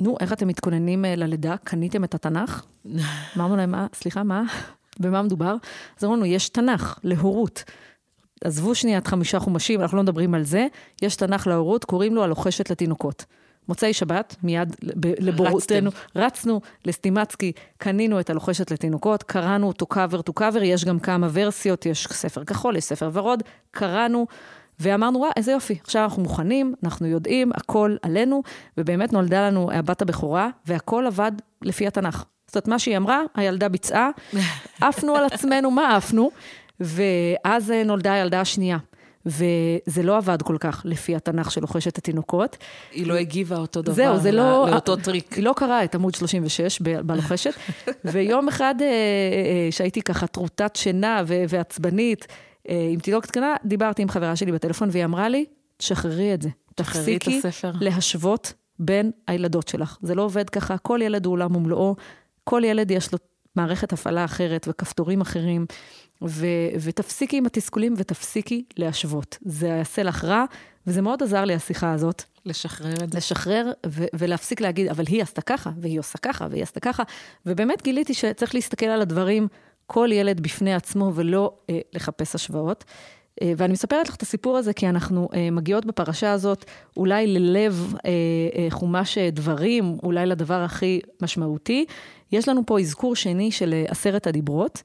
נו, 0.00 0.16
איך 0.20 0.32
אתם 0.32 0.48
מתכוננים 0.48 1.04
אה, 1.04 1.16
ללידה? 1.16 1.56
קניתם 1.64 2.04
את 2.04 2.14
התנ"ך? 2.14 2.64
אמרנו 3.36 3.56
להם, 3.56 3.70
מה, 3.70 3.86
סליחה, 3.94 4.22
מה? 4.22 4.42
במה 5.00 5.22
מדובר? 5.22 5.56
אז 5.98 6.04
אמרנו, 6.04 6.26
יש 6.26 6.48
תנ"ך 6.48 6.98
להורות. 7.04 7.64
עזבו 8.44 8.74
שנייה 8.74 8.98
את 8.98 9.06
חמישה 9.06 9.38
חומשים, 9.38 9.80
אנחנו 9.80 9.96
לא 9.96 10.02
מדברים 10.02 10.34
על 10.34 10.44
זה. 10.44 10.66
יש 11.02 11.16
תנ"ך 11.16 11.46
להורות, 11.46 11.84
קוראים 11.84 12.14
לו 12.14 12.24
הלוחשת 12.24 12.70
לתינוקות. 12.70 13.24
מוצאי 13.68 13.92
שבת, 13.92 14.36
מיד 14.42 14.76
לבורותנו, 15.18 15.90
רצנו 16.16 16.60
לסטימצקי, 16.84 17.52
קנינו 17.78 18.20
את 18.20 18.30
הלוחשת 18.30 18.70
לתינוקות, 18.70 19.22
קראנו 19.22 19.68
אותו 19.68 19.86
cover 19.92 20.30
to 20.30 20.40
cover, 20.40 20.62
יש 20.62 20.84
גם 20.84 20.98
כמה 20.98 21.28
ורסיות, 21.32 21.86
יש 21.86 22.06
ספר 22.10 22.44
כחול, 22.44 22.76
יש 22.76 22.84
ספר 22.84 23.10
ורוד, 23.12 23.42
קראנו. 23.70 24.26
ואמרנו, 24.80 25.18
וואה, 25.18 25.30
איזה 25.36 25.52
יופי, 25.52 25.78
עכשיו 25.84 26.04
אנחנו 26.04 26.22
מוכנים, 26.22 26.74
אנחנו 26.84 27.06
יודעים, 27.06 27.50
הכל 27.54 27.96
עלינו, 28.02 28.42
ובאמת 28.78 29.12
נולדה 29.12 29.48
לנו 29.48 29.72
הבת 29.72 30.02
הבכורה, 30.02 30.48
והכל 30.66 31.06
עבד 31.06 31.32
לפי 31.62 31.86
התנ"ך. 31.86 32.24
זאת 32.46 32.56
אומרת, 32.56 32.68
מה 32.68 32.78
שהיא 32.78 32.96
אמרה, 32.96 33.22
הילדה 33.34 33.68
ביצעה, 33.68 34.10
עפנו 34.80 35.16
על 35.16 35.24
עצמנו, 35.24 35.70
מה 35.70 35.96
עפנו? 35.96 36.30
ואז 36.80 37.70
נולדה 37.70 38.12
הילדה 38.12 38.40
השנייה. 38.40 38.78
וזה 39.26 40.02
לא 40.02 40.16
עבד 40.16 40.42
כל 40.42 40.56
כך 40.60 40.82
לפי 40.84 41.16
התנ"ך 41.16 41.50
של 41.50 41.60
לוחשת 41.60 41.98
התינוקות. 41.98 42.56
היא 42.92 43.06
לא 43.06 43.14
הגיבה 43.14 43.56
אותו 43.56 43.82
דבר, 43.82 43.94
זהו, 43.94 44.18
זה 44.18 44.32
לא... 44.32 44.66
לאותו 44.70 44.96
טריק. 44.96 45.32
היא 45.32 45.44
לא 45.44 45.52
קראה 45.56 45.84
את 45.84 45.94
עמוד 45.94 46.14
36 46.14 46.80
בלוחשת, 46.80 47.54
ויום 48.12 48.48
אחד 48.48 48.74
אה, 48.80 48.86
אה, 48.86 48.92
אה, 48.92 49.68
שהייתי 49.72 50.02
ככה 50.02 50.26
טרוטת 50.26 50.76
שינה 50.76 51.22
ועצבנית, 51.26 52.26
עם 52.68 53.00
תינוקת 53.00 53.30
קטנה, 53.30 53.54
דיברתי 53.64 54.02
עם 54.02 54.08
חברה 54.08 54.36
שלי 54.36 54.52
בטלפון, 54.52 54.88
והיא 54.92 55.04
אמרה 55.04 55.28
לי, 55.28 55.44
תשחררי 55.76 56.34
את 56.34 56.42
זה. 56.42 56.48
תפסיקי 56.74 57.40
להשוות 57.80 58.52
בין 58.78 59.10
הילדות 59.26 59.68
שלך. 59.68 59.98
זה 60.02 60.14
לא 60.14 60.22
עובד 60.22 60.50
ככה, 60.50 60.78
כל 60.78 61.00
ילד 61.02 61.26
הוא 61.26 61.32
עולם 61.32 61.56
ומלואו, 61.56 61.96
כל 62.44 62.62
ילד 62.64 62.90
יש 62.90 63.12
לו 63.12 63.18
מערכת 63.56 63.92
הפעלה 63.92 64.24
אחרת 64.24 64.66
וכפתורים 64.70 65.20
אחרים. 65.20 65.66
ו, 66.28 66.46
ותפסיקי 66.80 67.36
עם 67.36 67.46
התסכולים 67.46 67.94
ותפסיקי 67.96 68.64
להשוות. 68.76 69.38
זה 69.42 69.66
יעשה 69.66 70.02
לך 70.02 70.24
רע, 70.24 70.44
וזה 70.86 71.02
מאוד 71.02 71.22
עזר 71.22 71.44
לי, 71.44 71.54
השיחה 71.54 71.92
הזאת. 71.92 72.22
לשחרר 72.46 73.04
את 73.04 73.12
זה. 73.12 73.18
לשחרר 73.18 73.72
ו- 73.86 74.04
ולהפסיק 74.14 74.60
להגיד, 74.60 74.88
אבל 74.88 75.04
היא 75.08 75.22
עשתה 75.22 75.42
ככה, 75.42 75.70
והיא 75.76 75.98
עושה 75.98 76.18
ככה, 76.18 76.46
והיא 76.50 76.62
עשתה 76.62 76.80
ככה. 76.80 77.02
ובאמת 77.46 77.82
גיליתי 77.82 78.14
שצריך 78.14 78.54
להסתכל 78.54 78.86
על 78.86 79.02
הדברים, 79.02 79.48
כל 79.86 80.08
ילד 80.12 80.40
בפני 80.40 80.74
עצמו, 80.74 81.12
ולא 81.14 81.54
אה, 81.70 81.78
לחפש 81.92 82.34
השוואות. 82.34 82.84
אה, 83.42 83.52
ואני 83.56 83.72
מספרת 83.72 84.08
לך 84.08 84.16
את 84.16 84.22
הסיפור 84.22 84.56
הזה 84.56 84.72
כי 84.72 84.88
אנחנו 84.88 85.28
אה, 85.34 85.50
מגיעות 85.50 85.86
בפרשה 85.86 86.32
הזאת 86.32 86.64
אולי 86.96 87.26
ללב 87.26 87.94
אה, 88.04 88.10
אה, 88.56 88.66
חומש 88.70 89.18
אה, 89.18 89.30
דברים, 89.30 89.96
אולי 90.02 90.26
לדבר 90.26 90.62
הכי 90.62 91.00
משמעותי. 91.22 91.84
יש 92.32 92.48
לנו 92.48 92.62
פה 92.66 92.80
אזכור 92.80 93.16
שני 93.16 93.50
של 93.52 93.72
אה, 93.74 93.84
עשרת 93.88 94.26
הדיברות. 94.26 94.82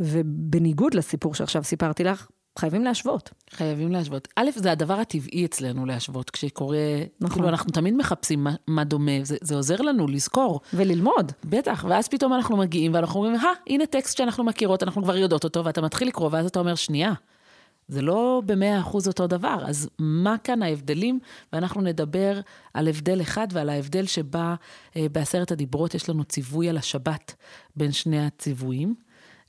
ובניגוד 0.00 0.94
לסיפור 0.94 1.34
שעכשיו 1.34 1.64
סיפרתי 1.64 2.04
לך, 2.04 2.26
חייבים 2.58 2.84
להשוות. 2.84 3.30
חייבים 3.50 3.92
להשוות. 3.92 4.28
א', 4.36 4.50
זה 4.56 4.72
הדבר 4.72 4.94
הטבעי 4.94 5.44
אצלנו 5.44 5.86
להשוות, 5.86 6.30
כשקורה, 6.30 6.78
נכון. 7.20 7.34
כאילו 7.34 7.48
אנחנו 7.48 7.70
תמיד 7.72 7.94
מחפשים 7.94 8.44
מה, 8.44 8.54
מה 8.66 8.84
דומה, 8.84 9.12
זה, 9.22 9.36
זה 9.40 9.54
עוזר 9.54 9.76
לנו 9.76 10.06
לזכור. 10.06 10.60
וללמוד. 10.74 11.32
בטח, 11.44 11.84
ואז 11.88 12.08
פתאום 12.08 12.34
אנחנו 12.34 12.56
מגיעים 12.56 12.94
ואנחנו 12.94 13.20
אומרים, 13.20 13.40
הא, 13.40 13.48
הנה 13.66 13.86
טקסט 13.86 14.16
שאנחנו 14.16 14.44
מכירות, 14.44 14.82
אנחנו 14.82 15.02
כבר 15.02 15.16
יודעות 15.16 15.44
אותו, 15.44 15.64
ואתה 15.64 15.80
מתחיל 15.80 16.08
לקרוא, 16.08 16.28
ואז 16.32 16.46
אתה 16.46 16.58
אומר, 16.58 16.74
שנייה, 16.74 17.12
זה 17.88 18.02
לא 18.02 18.42
במאה 18.46 18.80
אחוז 18.80 19.08
אותו 19.08 19.26
דבר, 19.26 19.58
אז 19.66 19.88
מה 19.98 20.36
כאן 20.44 20.62
ההבדלים? 20.62 21.18
ואנחנו 21.52 21.80
נדבר 21.80 22.40
על 22.74 22.88
הבדל 22.88 23.20
אחד 23.20 23.46
ועל 23.52 23.68
ההבדל 23.68 24.06
שבה 24.06 24.54
אה, 24.96 25.06
בעשרת 25.12 25.52
הדיברות 25.52 25.94
יש 25.94 26.08
לנו 26.08 26.24
ציווי 26.24 26.68
על 26.68 26.76
השבת 26.76 27.34
בין 27.76 27.92
שני 27.92 28.26
הציוויים. 28.26 28.94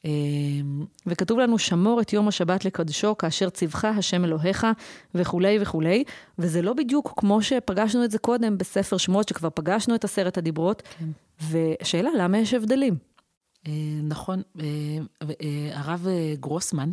אמ, 0.06 0.86
וכתוב 1.06 1.40
לנו, 1.40 1.58
שמור 1.58 2.02
את 2.02 2.14
יום 2.14 2.28
השבת 2.28 2.66
לקדשו, 2.66 3.18
כאשר 3.18 3.50
ציווך 3.50 3.86
השם 3.86 4.26
אלוהיך, 4.26 4.68
וכולי 5.16 5.58
וכולי. 5.62 6.04
וזה 6.40 6.62
לא 6.62 6.74
בדיוק 6.74 7.14
כמו 7.18 7.42
שפגשנו 7.42 8.04
את 8.04 8.12
זה 8.12 8.18
קודם 8.18 8.58
בספר 8.58 8.98
שמות, 8.98 9.30
שכבר 9.30 9.50
פגשנו 9.54 9.96
את 9.96 10.04
עשרת 10.04 10.38
הדיברות. 10.38 10.84
כן. 11.00 11.06
והשאלה, 11.40 12.10
למה 12.18 12.38
יש 12.38 12.54
הבדלים? 12.54 12.98
אה, 13.68 13.72
נכון, 14.04 14.42
אה, 14.60 14.66
אה, 15.22 15.70
הרב 15.74 16.08
גרוסמן, 16.40 16.90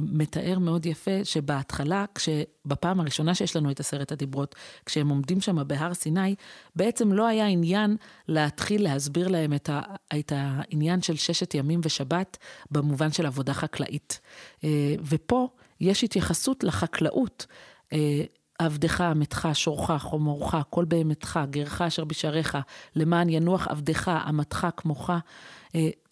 מתאר 0.00 0.58
מאוד 0.58 0.86
יפה 0.86 1.24
שבהתחלה, 1.24 2.04
כשבפעם 2.14 3.00
הראשונה 3.00 3.34
שיש 3.34 3.56
לנו 3.56 3.70
את 3.70 3.80
עשרת 3.80 4.12
הדיברות, 4.12 4.54
כשהם 4.86 5.08
עומדים 5.08 5.40
שם 5.40 5.68
בהר 5.68 5.94
סיני, 5.94 6.34
בעצם 6.76 7.12
לא 7.12 7.26
היה 7.26 7.46
עניין 7.46 7.96
להתחיל 8.28 8.82
להסביר 8.82 9.28
להם 9.28 9.54
את, 9.54 9.68
ה, 9.68 9.80
את 10.18 10.32
העניין 10.36 11.02
של 11.02 11.16
ששת 11.16 11.54
ימים 11.54 11.80
ושבת 11.82 12.36
במובן 12.70 13.12
של 13.12 13.26
עבודה 13.26 13.54
חקלאית. 13.54 14.20
אה, 14.64 14.94
ופה 15.04 15.48
יש 15.80 16.04
התייחסות 16.04 16.64
לחקלאות. 16.64 17.46
אה, 17.92 18.22
עבדך, 18.58 19.00
עמתך, 19.00 19.48
שורך, 19.52 19.90
חומורך, 20.02 20.54
כל 20.70 20.84
בהמתך, 20.84 21.40
גרך 21.50 21.82
אשר 21.82 22.04
בשעריך, 22.04 22.58
למען 22.96 23.28
ינוח 23.28 23.68
עבדך, 23.68 24.08
אמתך 24.28 24.66
כמוך. 24.76 25.10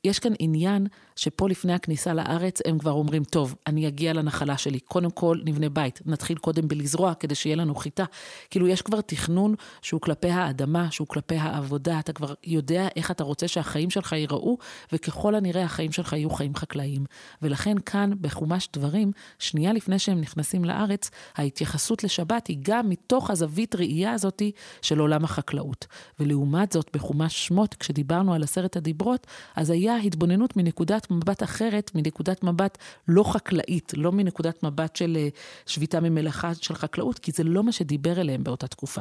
יש 0.06 0.18
כאן 0.18 0.32
עניין 0.38 0.86
שפה 1.16 1.48
לפני 1.48 1.72
הכניסה 1.72 2.14
לארץ 2.14 2.60
הם 2.64 2.78
כבר 2.78 2.90
אומרים, 2.90 3.24
טוב, 3.24 3.54
אני 3.66 3.88
אגיע 3.88 4.12
לנחלה 4.12 4.58
שלי, 4.58 4.80
קודם 4.80 5.10
כל 5.10 5.40
נבנה 5.44 5.68
בית, 5.68 6.00
נתחיל 6.06 6.38
קודם 6.38 6.68
בלזרוע 6.68 7.14
כדי 7.14 7.34
שיהיה 7.34 7.56
לנו 7.56 7.74
חיטה. 7.74 8.04
כאילו, 8.50 8.68
יש 8.68 8.82
כבר 8.82 9.00
תכנון 9.00 9.54
שהוא 9.82 10.00
כלפי 10.00 10.28
האדמה, 10.28 10.90
שהוא 10.90 11.08
כלפי 11.08 11.36
העבודה, 11.36 11.98
אתה 11.98 12.12
כבר 12.12 12.34
יודע 12.44 12.88
איך 12.96 13.10
אתה 13.10 13.24
רוצה 13.24 13.48
שהחיים 13.48 13.90
שלך 13.90 14.12
ייראו, 14.12 14.58
וככל 14.92 15.34
הנראה 15.34 15.64
החיים 15.64 15.92
שלך 15.92 16.12
יהיו 16.12 16.30
חיים 16.30 16.54
חקלאיים. 16.54 17.04
ולכן 17.42 17.78
כאן, 17.78 18.10
בחומש 18.20 18.68
דברים, 18.72 19.12
שנייה 19.38 19.72
לפני 19.72 19.98
שהם 19.98 20.20
נכנסים 20.20 20.64
לארץ, 20.64 21.10
ההתייחסות 21.36 22.04
לשבת 22.04 22.46
היא 22.46 22.58
גם 22.62 22.88
מתוך 22.88 23.30
הזווית 23.30 23.74
ראייה 23.74 24.12
הזאתי 24.12 24.52
של 24.82 24.98
עולם 24.98 25.24
החקלאות. 25.24 25.86
ולעומת 26.20 26.72
זאת, 26.72 26.90
בחומש 26.94 27.46
שמות, 27.46 27.74
כשדיברנו 27.74 28.34
על 28.34 28.42
עשרת 28.42 28.76
הדיברות, 28.76 29.26
אז 29.56 29.70
היה 29.70 29.95
התבוננות 30.04 30.56
מנקודת 30.56 31.10
מבט 31.10 31.42
אחרת, 31.42 31.90
מנקודת 31.94 32.44
מבט 32.44 32.78
לא 33.08 33.32
חקלאית, 33.32 33.92
לא 33.96 34.12
מנקודת 34.12 34.62
מבט 34.62 34.96
של 34.96 35.16
אה, 35.16 35.28
שביתה 35.66 36.00
ממלאכה 36.00 36.54
של 36.54 36.74
חקלאות, 36.74 37.18
כי 37.18 37.32
זה 37.32 37.44
לא 37.44 37.62
מה 37.62 37.72
שדיבר 37.72 38.20
אליהם 38.20 38.44
באותה 38.44 38.66
תקופה. 38.66 39.00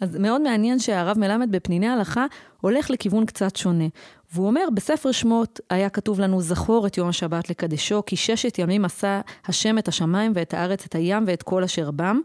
אז 0.00 0.16
מאוד 0.16 0.40
מעניין 0.40 0.78
שהרב 0.78 1.18
מלמד 1.18 1.52
בפניני 1.52 1.88
ההלכה 1.88 2.26
הולך 2.60 2.90
לכיוון 2.90 3.26
קצת 3.26 3.56
שונה. 3.56 3.84
והוא 4.32 4.46
אומר, 4.46 4.68
בספר 4.74 5.12
שמות 5.12 5.60
היה 5.70 5.88
כתוב 5.88 6.20
לנו, 6.20 6.40
זכור 6.40 6.86
את 6.86 6.96
יום 6.96 7.08
השבת 7.08 7.50
לקדשו, 7.50 8.02
כי 8.06 8.16
ששת 8.16 8.58
ימים 8.58 8.84
עשה 8.84 9.20
השם 9.46 9.78
את 9.78 9.88
השמיים 9.88 10.32
ואת 10.34 10.54
הארץ, 10.54 10.84
את 10.84 10.94
הים 10.94 11.24
ואת 11.26 11.42
כל 11.42 11.64
אשר 11.64 11.90
בם. 11.90 12.20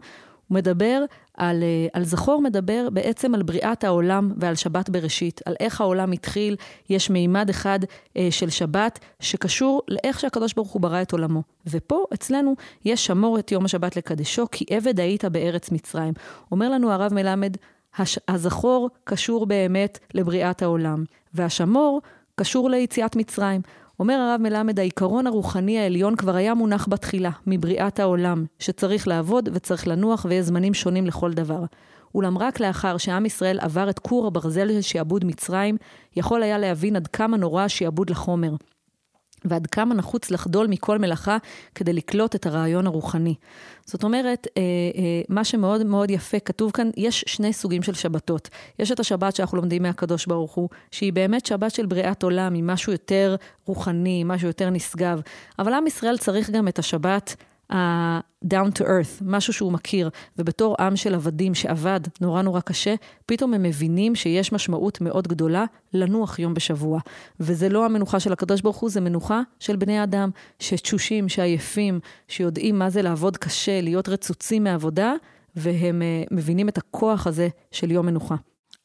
הוא 0.48 0.54
מדבר 0.54 1.04
על, 1.36 1.62
אה, 1.62 1.86
על 1.92 2.04
זכור, 2.04 2.42
מדבר 2.42 2.88
בעצם 2.92 3.34
על 3.34 3.42
בריאת 3.42 3.84
העולם 3.84 4.32
ועל 4.36 4.54
שבת 4.54 4.90
בראשית, 4.90 5.40
על 5.44 5.54
איך 5.60 5.80
העולם 5.80 6.12
התחיל, 6.12 6.56
יש 6.90 7.10
מימד 7.10 7.50
אחד 7.50 7.78
אה, 8.16 8.28
של 8.30 8.50
שבת 8.50 8.98
שקשור 9.20 9.82
לאיך 9.88 10.20
שהקדוש 10.20 10.54
ברוך 10.54 10.70
הוא 10.70 10.82
ברא 10.82 11.02
את 11.02 11.12
עולמו. 11.12 11.42
ופה 11.66 12.04
אצלנו 12.14 12.54
יש 12.84 13.06
שמור 13.06 13.38
את 13.38 13.52
יום 13.52 13.64
השבת 13.64 13.96
לקדשו, 13.96 14.46
כי 14.52 14.64
עבד 14.70 15.00
היית 15.00 15.24
בארץ 15.24 15.70
מצרים. 15.70 16.14
אומר 16.52 16.68
לנו 16.68 16.92
הרב 16.92 17.14
מלמד, 17.14 17.56
הש, 17.96 18.18
הזכור 18.28 18.90
קשור 19.04 19.46
באמת 19.46 19.98
לבריאת 20.14 20.62
העולם, 20.62 21.04
והשמור 21.34 22.00
קשור 22.34 22.70
ליציאת 22.70 23.16
מצרים. 23.16 23.60
אומר 24.00 24.14
הרב 24.14 24.40
מלמד, 24.40 24.78
העיקרון 24.78 25.26
הרוחני 25.26 25.78
העליון 25.78 26.16
כבר 26.16 26.36
היה 26.36 26.54
מונח 26.54 26.88
בתחילה, 26.90 27.30
מבריאת 27.46 28.00
העולם, 28.00 28.44
שצריך 28.58 29.08
לעבוד 29.08 29.48
וצריך 29.52 29.88
לנוח 29.88 30.26
ויש 30.28 30.44
זמנים 30.46 30.74
שונים 30.74 31.06
לכל 31.06 31.32
דבר. 31.32 31.64
אולם 32.14 32.38
רק 32.38 32.60
לאחר 32.60 32.96
שעם 32.96 33.26
ישראל 33.26 33.58
עבר 33.60 33.90
את 33.90 33.98
כור 33.98 34.26
הברזל 34.26 34.68
של 34.68 34.80
שעבוד 34.80 35.24
מצרים, 35.24 35.76
יכול 36.16 36.42
היה 36.42 36.58
להבין 36.58 36.96
עד 36.96 37.06
כמה 37.06 37.36
נורא 37.36 37.62
השעבוד 37.62 38.10
לחומר. 38.10 38.52
ועד 39.48 39.66
כמה 39.66 39.94
נחוץ 39.94 40.30
לחדול 40.30 40.66
מכל 40.66 40.98
מלאכה 40.98 41.36
כדי 41.74 41.92
לקלוט 41.92 42.34
את 42.34 42.46
הרעיון 42.46 42.86
הרוחני. 42.86 43.34
זאת 43.86 44.04
אומרת, 44.04 44.46
אה, 44.56 44.62
אה, 44.62 45.22
מה 45.28 45.44
שמאוד 45.44 45.86
מאוד 45.86 46.10
יפה, 46.10 46.38
כתוב 46.38 46.70
כאן, 46.70 46.90
יש 46.96 47.24
שני 47.26 47.52
סוגים 47.52 47.82
של 47.82 47.94
שבתות. 47.94 48.48
יש 48.78 48.92
את 48.92 49.00
השבת 49.00 49.36
שאנחנו 49.36 49.56
לומדים 49.56 49.82
מהקדוש 49.82 50.26
ברוך 50.26 50.54
הוא, 50.54 50.68
שהיא 50.90 51.12
באמת 51.12 51.46
שבת 51.46 51.70
של 51.70 51.86
בריאת 51.86 52.22
עולם, 52.22 52.54
היא 52.54 52.62
משהו 52.62 52.92
יותר 52.92 53.36
רוחני, 53.66 54.24
משהו 54.24 54.46
יותר 54.46 54.70
נשגב. 54.70 55.20
אבל 55.58 55.74
עם 55.74 55.86
ישראל 55.86 56.18
צריך 56.18 56.50
גם 56.50 56.68
את 56.68 56.78
השבת 56.78 57.36
ה-down 57.72 58.78
to 58.78 58.82
earth, 58.82 59.22
משהו 59.22 59.52
שהוא 59.52 59.72
מכיר, 59.72 60.10
ובתור 60.38 60.76
עם 60.78 60.96
של 60.96 61.14
עבדים 61.14 61.54
שעבד 61.54 62.00
נורא 62.20 62.42
נורא 62.42 62.60
קשה, 62.60 62.94
פתאום 63.26 63.54
הם 63.54 63.62
מבינים 63.62 64.14
שיש 64.14 64.52
משמעות 64.52 65.00
מאוד 65.00 65.28
גדולה 65.28 65.64
לנוח 65.92 66.38
יום 66.38 66.54
בשבוע. 66.54 67.00
וזה 67.40 67.68
לא 67.68 67.84
המנוחה 67.84 68.20
של 68.20 68.32
הקדוש 68.32 68.60
ברוך 68.60 68.76
הוא, 68.76 68.90
זה 68.90 69.00
מנוחה 69.00 69.40
של 69.60 69.76
בני 69.76 70.02
אדם, 70.02 70.30
שתשושים, 70.58 71.28
שעייפים, 71.28 72.00
שיודעים 72.28 72.78
מה 72.78 72.90
זה 72.90 73.02
לעבוד 73.02 73.36
קשה, 73.36 73.80
להיות 73.80 74.08
רצוצים 74.08 74.64
מעבודה, 74.64 75.14
והם 75.56 76.02
uh, 76.02 76.28
מבינים 76.34 76.68
את 76.68 76.78
הכוח 76.78 77.26
הזה 77.26 77.48
של 77.72 77.90
יום 77.90 78.06
מנוחה. 78.06 78.34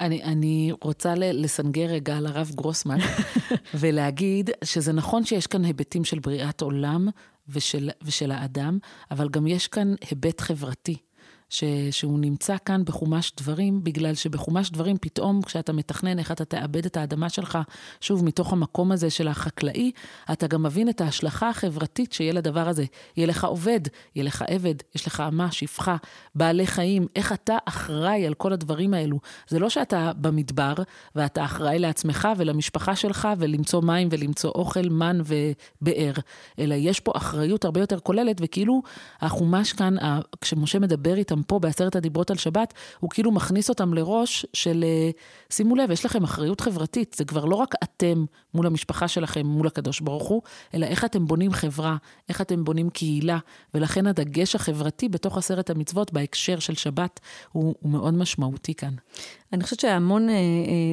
אני, 0.01 0.23
אני 0.23 0.71
רוצה 0.81 1.13
לסנגר 1.15 1.85
רגע 1.85 2.17
על 2.17 2.27
הרב 2.27 2.51
גרוסמן 2.55 2.97
ולהגיד 3.79 4.49
שזה 4.63 4.93
נכון 4.93 5.25
שיש 5.25 5.47
כאן 5.47 5.65
היבטים 5.65 6.03
של 6.03 6.19
בריאת 6.19 6.61
עולם 6.61 7.07
ושל, 7.51 7.89
ושל 8.01 8.31
האדם, 8.31 8.79
אבל 9.11 9.29
גם 9.29 9.47
יש 9.47 9.67
כאן 9.67 9.93
היבט 10.09 10.41
חברתי. 10.41 10.97
ש, 11.51 11.63
שהוא 11.91 12.19
נמצא 12.19 12.55
כאן 12.65 12.85
בחומש 12.85 13.31
דברים, 13.37 13.83
בגלל 13.83 14.15
שבחומש 14.15 14.69
דברים 14.69 14.97
פתאום 15.01 15.41
כשאתה 15.41 15.73
מתכנן 15.73 16.19
איך 16.19 16.31
אתה 16.31 16.45
תאבד 16.45 16.85
את 16.85 16.97
האדמה 16.97 17.29
שלך, 17.29 17.57
שוב, 18.01 18.25
מתוך 18.25 18.53
המקום 18.53 18.91
הזה 18.91 19.09
של 19.09 19.27
החקלאי, 19.27 19.91
אתה 20.31 20.47
גם 20.47 20.63
מבין 20.63 20.89
את 20.89 21.01
ההשלכה 21.01 21.49
החברתית 21.49 22.13
שיהיה 22.13 22.33
לדבר 22.33 22.67
הזה. 22.69 22.85
יהיה 23.17 23.27
לך 23.27 23.43
עובד, 23.43 23.79
יהיה 24.15 24.25
לך 24.25 24.43
עבד, 24.47 24.75
יש 24.95 25.07
לך 25.07 25.23
אמה, 25.27 25.51
שפחה, 25.51 25.95
בעלי 26.35 26.67
חיים, 26.67 27.07
איך 27.15 27.33
אתה 27.33 27.57
אחראי 27.65 28.27
על 28.27 28.33
כל 28.33 28.53
הדברים 28.53 28.93
האלו. 28.93 29.19
זה 29.47 29.59
לא 29.59 29.69
שאתה 29.69 30.11
במדבר 30.17 30.73
ואתה 31.15 31.45
אחראי 31.45 31.79
לעצמך 31.79 32.27
ולמשפחה 32.37 32.95
שלך 32.95 33.27
ולמצוא 33.37 33.81
מים 33.81 34.07
ולמצוא 34.11 34.51
אוכל, 34.55 34.89
מן 34.89 35.21
ובאר, 35.21 36.13
אלא 36.59 36.75
יש 36.75 36.99
פה 36.99 37.11
אחריות 37.15 37.65
הרבה 37.65 37.79
יותר 37.79 37.99
כוללת, 37.99 38.37
וכאילו 38.41 38.81
החומש 39.21 39.73
כאן, 39.73 39.95
כשמשה 40.41 40.79
מדבר 40.79 41.15
איתם 41.15 41.40
פה 41.47 41.59
בעשרת 41.59 41.95
הדיברות 41.95 42.31
על 42.31 42.37
שבת, 42.37 42.73
הוא 42.99 43.09
כאילו 43.09 43.31
מכניס 43.31 43.69
אותם 43.69 43.93
לראש 43.93 44.45
של, 44.53 44.83
אה, 44.87 45.09
שימו 45.49 45.75
לב, 45.75 45.91
יש 45.91 46.05
לכם 46.05 46.23
אחריות 46.23 46.61
חברתית, 46.61 47.15
זה 47.17 47.25
כבר 47.25 47.45
לא 47.45 47.55
רק 47.55 47.75
אתם 47.83 48.25
מול 48.53 48.67
המשפחה 48.67 49.07
שלכם, 49.07 49.45
מול 49.45 49.67
הקדוש 49.67 49.99
ברוך 49.99 50.27
הוא, 50.27 50.41
אלא 50.73 50.85
איך 50.85 51.05
אתם 51.05 51.27
בונים 51.27 51.51
חברה, 51.51 51.97
איך 52.29 52.41
אתם 52.41 52.63
בונים 52.63 52.89
קהילה, 52.89 53.37
ולכן 53.73 54.07
הדגש 54.07 54.55
החברתי 54.55 55.09
בתוך 55.09 55.37
עשרת 55.37 55.69
המצוות 55.69 56.13
בהקשר 56.13 56.59
של 56.59 56.75
שבת 56.75 57.19
הוא, 57.51 57.75
הוא 57.79 57.91
מאוד 57.91 58.13
משמעותי 58.13 58.73
כאן. 58.73 58.93
אני 59.53 59.63
חושבת 59.63 59.79
שהמון 59.79 60.29
אה, 60.29 60.35
אה, 60.35 60.39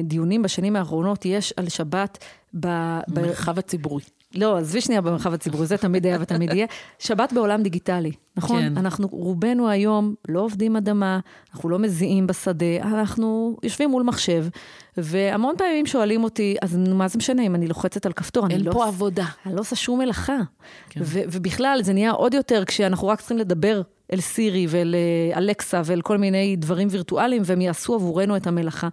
דיונים 0.03 0.41
בשנים 0.41 0.75
האחרונות 0.75 1.25
יש 1.25 1.53
על 1.57 1.69
שבת 1.69 2.25
במרחב. 2.53 3.59
הציבורי. 3.59 4.03
לא, 4.35 4.57
עזבי 4.57 4.81
שנייה 4.81 5.01
במרחב 5.01 5.33
הציבורי, 5.33 5.65
זה 5.65 5.77
תמיד 5.77 6.05
היה 6.05 6.17
ותמיד 6.21 6.53
יהיה. 6.53 6.65
שבת 6.99 7.33
בעולם 7.33 7.63
דיגיטלי, 7.63 8.11
נכון? 8.37 8.61
כן. 8.61 8.77
אנחנו, 8.77 9.07
רובנו 9.11 9.69
היום 9.69 10.15
לא 10.27 10.39
עובדים 10.39 10.75
אדמה, 10.75 11.19
אנחנו 11.53 11.69
לא 11.69 11.79
מזיעים 11.79 12.27
בשדה, 12.27 12.77
אנחנו 12.81 13.57
יושבים 13.63 13.89
מול 13.89 14.03
מחשב, 14.03 14.45
והמון 14.97 15.55
פעמים 15.57 15.85
שואלים 15.85 16.23
אותי, 16.23 16.55
אז 16.61 16.77
מה 16.77 17.07
זה 17.07 17.17
משנה 17.17 17.41
אם 17.41 17.55
אני 17.55 17.67
לוחצת 17.67 18.05
על 18.05 18.13
כפתור? 18.13 18.47
אין 18.49 18.63
לא 18.63 18.71
פה 18.71 18.79
לא, 18.79 18.87
עבודה. 18.87 19.25
אני 19.45 19.55
לא 19.55 19.59
עושה 19.59 19.75
שום 19.75 19.99
מלאכה. 19.99 20.37
כן. 20.89 20.99
ובכלל, 21.03 21.79
זה 21.83 21.93
נהיה 21.93 22.11
עוד 22.11 22.33
יותר 22.33 22.65
כשאנחנו 22.65 23.07
רק 23.07 23.19
צריכים 23.19 23.37
לדבר 23.37 23.81
אל 24.13 24.19
סירי 24.19 24.67
ואל 24.69 24.95
אה, 24.95 25.37
אלקסה 25.37 25.81
ואל 25.85 26.01
כל 26.01 26.17
מיני 26.17 26.55
דברים 26.55 26.87
וירטואליים, 26.91 27.41
והם 27.45 27.61
יעשו 27.61 27.95
עבורנו 27.95 28.35
את 28.35 28.47
המלאכה. 28.47 28.89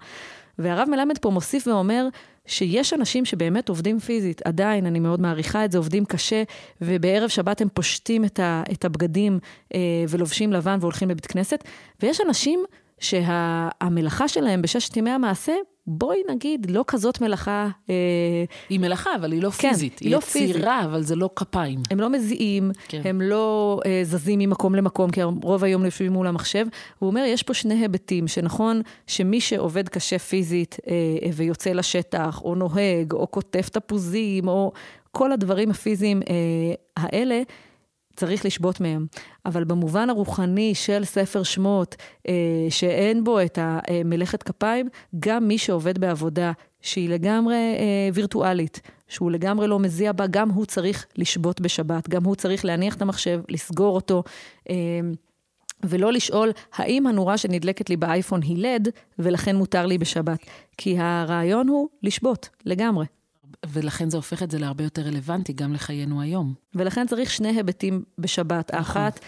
והרב 0.58 0.88
מלמד 0.90 1.18
פה 1.18 1.30
מוסיף 1.30 1.66
ואומר 1.66 2.08
שיש 2.46 2.92
אנשים 2.92 3.24
שבאמת 3.24 3.68
עובדים 3.68 3.98
פיזית, 3.98 4.42
עדיין, 4.44 4.86
אני 4.86 5.00
מאוד 5.00 5.20
מעריכה 5.20 5.64
את 5.64 5.72
זה, 5.72 5.78
עובדים 5.78 6.04
קשה, 6.04 6.42
ובערב 6.80 7.28
שבת 7.28 7.60
הם 7.60 7.68
פושטים 7.74 8.24
את, 8.24 8.40
ה, 8.40 8.62
את 8.72 8.84
הבגדים 8.84 9.38
אה, 9.74 10.04
ולובשים 10.08 10.52
לבן 10.52 10.78
והולכים 10.80 11.10
לבית 11.10 11.26
כנסת, 11.26 11.64
ויש 12.02 12.20
אנשים 12.20 12.64
שהמלאכה 13.00 14.28
שלהם 14.28 14.62
בששת 14.62 14.96
ימי 14.96 15.10
המעשה 15.10 15.52
בואי 15.86 16.18
נגיד, 16.30 16.70
לא 16.70 16.84
כזאת 16.86 17.20
מלאכה... 17.20 17.68
אה... 17.90 17.94
היא 18.68 18.80
מלאכה, 18.80 19.10
אבל 19.16 19.32
היא 19.32 19.42
לא 19.42 19.50
כן, 19.50 19.68
פיזית. 19.68 19.98
היא 19.98 20.10
לא 20.10 20.16
יצירה, 20.16 20.52
פיזית. 20.52 20.66
אבל 20.66 21.02
זה 21.02 21.16
לא 21.16 21.30
כפיים. 21.36 21.80
הם 21.90 22.00
לא 22.00 22.10
מזיעים, 22.10 22.70
כן. 22.88 23.02
הם 23.04 23.20
לא 23.20 23.80
אה, 23.86 24.00
זזים 24.04 24.38
ממקום 24.38 24.74
למקום, 24.74 25.10
כי 25.10 25.22
רוב 25.22 25.64
היום 25.64 25.84
יושבים 25.84 26.12
מול 26.12 26.26
המחשב. 26.26 26.66
הוא 26.98 27.06
אומר, 27.06 27.24
יש 27.26 27.42
פה 27.42 27.54
שני 27.54 27.74
היבטים, 27.74 28.28
שנכון 28.28 28.82
שמי 29.06 29.40
שעובד 29.40 29.88
קשה 29.88 30.18
פיזית 30.18 30.76
אה, 30.88 30.94
ויוצא 31.34 31.70
לשטח, 31.70 32.40
או 32.44 32.54
נוהג, 32.54 33.12
או 33.12 33.30
כותב 33.30 33.60
תפוזים, 33.60 34.48
או 34.48 34.72
כל 35.12 35.32
הדברים 35.32 35.70
הפיזיים 35.70 36.22
אה, 36.28 36.74
האלה, 36.96 37.42
צריך 38.16 38.44
לשבות 38.44 38.80
מהם. 38.80 39.06
אבל 39.46 39.64
במובן 39.64 40.10
הרוחני 40.10 40.74
של 40.74 41.04
ספר 41.04 41.42
שמות, 41.42 41.96
אה, 42.28 42.34
שאין 42.70 43.24
בו 43.24 43.40
את 43.40 43.58
המלאכת 43.62 44.42
כפיים, 44.42 44.88
גם 45.20 45.48
מי 45.48 45.58
שעובד 45.58 45.98
בעבודה 45.98 46.52
שהיא 46.80 47.08
לגמרי 47.08 47.54
אה, 47.54 48.08
וירטואלית, 48.14 48.80
שהוא 49.08 49.30
לגמרי 49.30 49.66
לא 49.66 49.78
מזיע 49.78 50.12
בה, 50.12 50.26
גם 50.26 50.50
הוא 50.50 50.64
צריך 50.64 51.06
לשבות 51.16 51.60
בשבת, 51.60 52.08
גם 52.08 52.24
הוא 52.24 52.34
צריך 52.34 52.64
להניח 52.64 52.96
את 52.96 53.02
המחשב, 53.02 53.40
לסגור 53.48 53.94
אותו. 53.94 54.22
אה, 54.70 54.74
ולא 55.84 56.12
לשאול 56.12 56.52
האם 56.74 57.06
הנורה 57.06 57.38
שנדלקת 57.38 57.90
לי 57.90 57.96
באייפון 57.96 58.42
היא 58.42 58.56
לד, 58.58 58.88
ולכן 59.18 59.56
מותר 59.56 59.86
לי 59.86 59.98
בשבת. 59.98 60.38
כי 60.78 60.98
הרעיון 60.98 61.68
הוא 61.68 61.88
לשבות, 62.02 62.48
לגמרי. 62.66 63.06
ולכן 63.66 64.10
זה 64.10 64.16
הופך 64.16 64.42
את 64.42 64.50
זה 64.50 64.58
להרבה 64.58 64.84
יותר 64.84 65.02
רלוונטי 65.02 65.52
גם 65.52 65.72
לחיינו 65.72 66.20
היום. 66.20 66.54
ולכן 66.74 67.06
צריך 67.06 67.30
שני 67.30 67.48
היבטים 67.48 68.02
בשבת. 68.18 68.74
נכון. 68.74 69.02
האחת, 69.02 69.20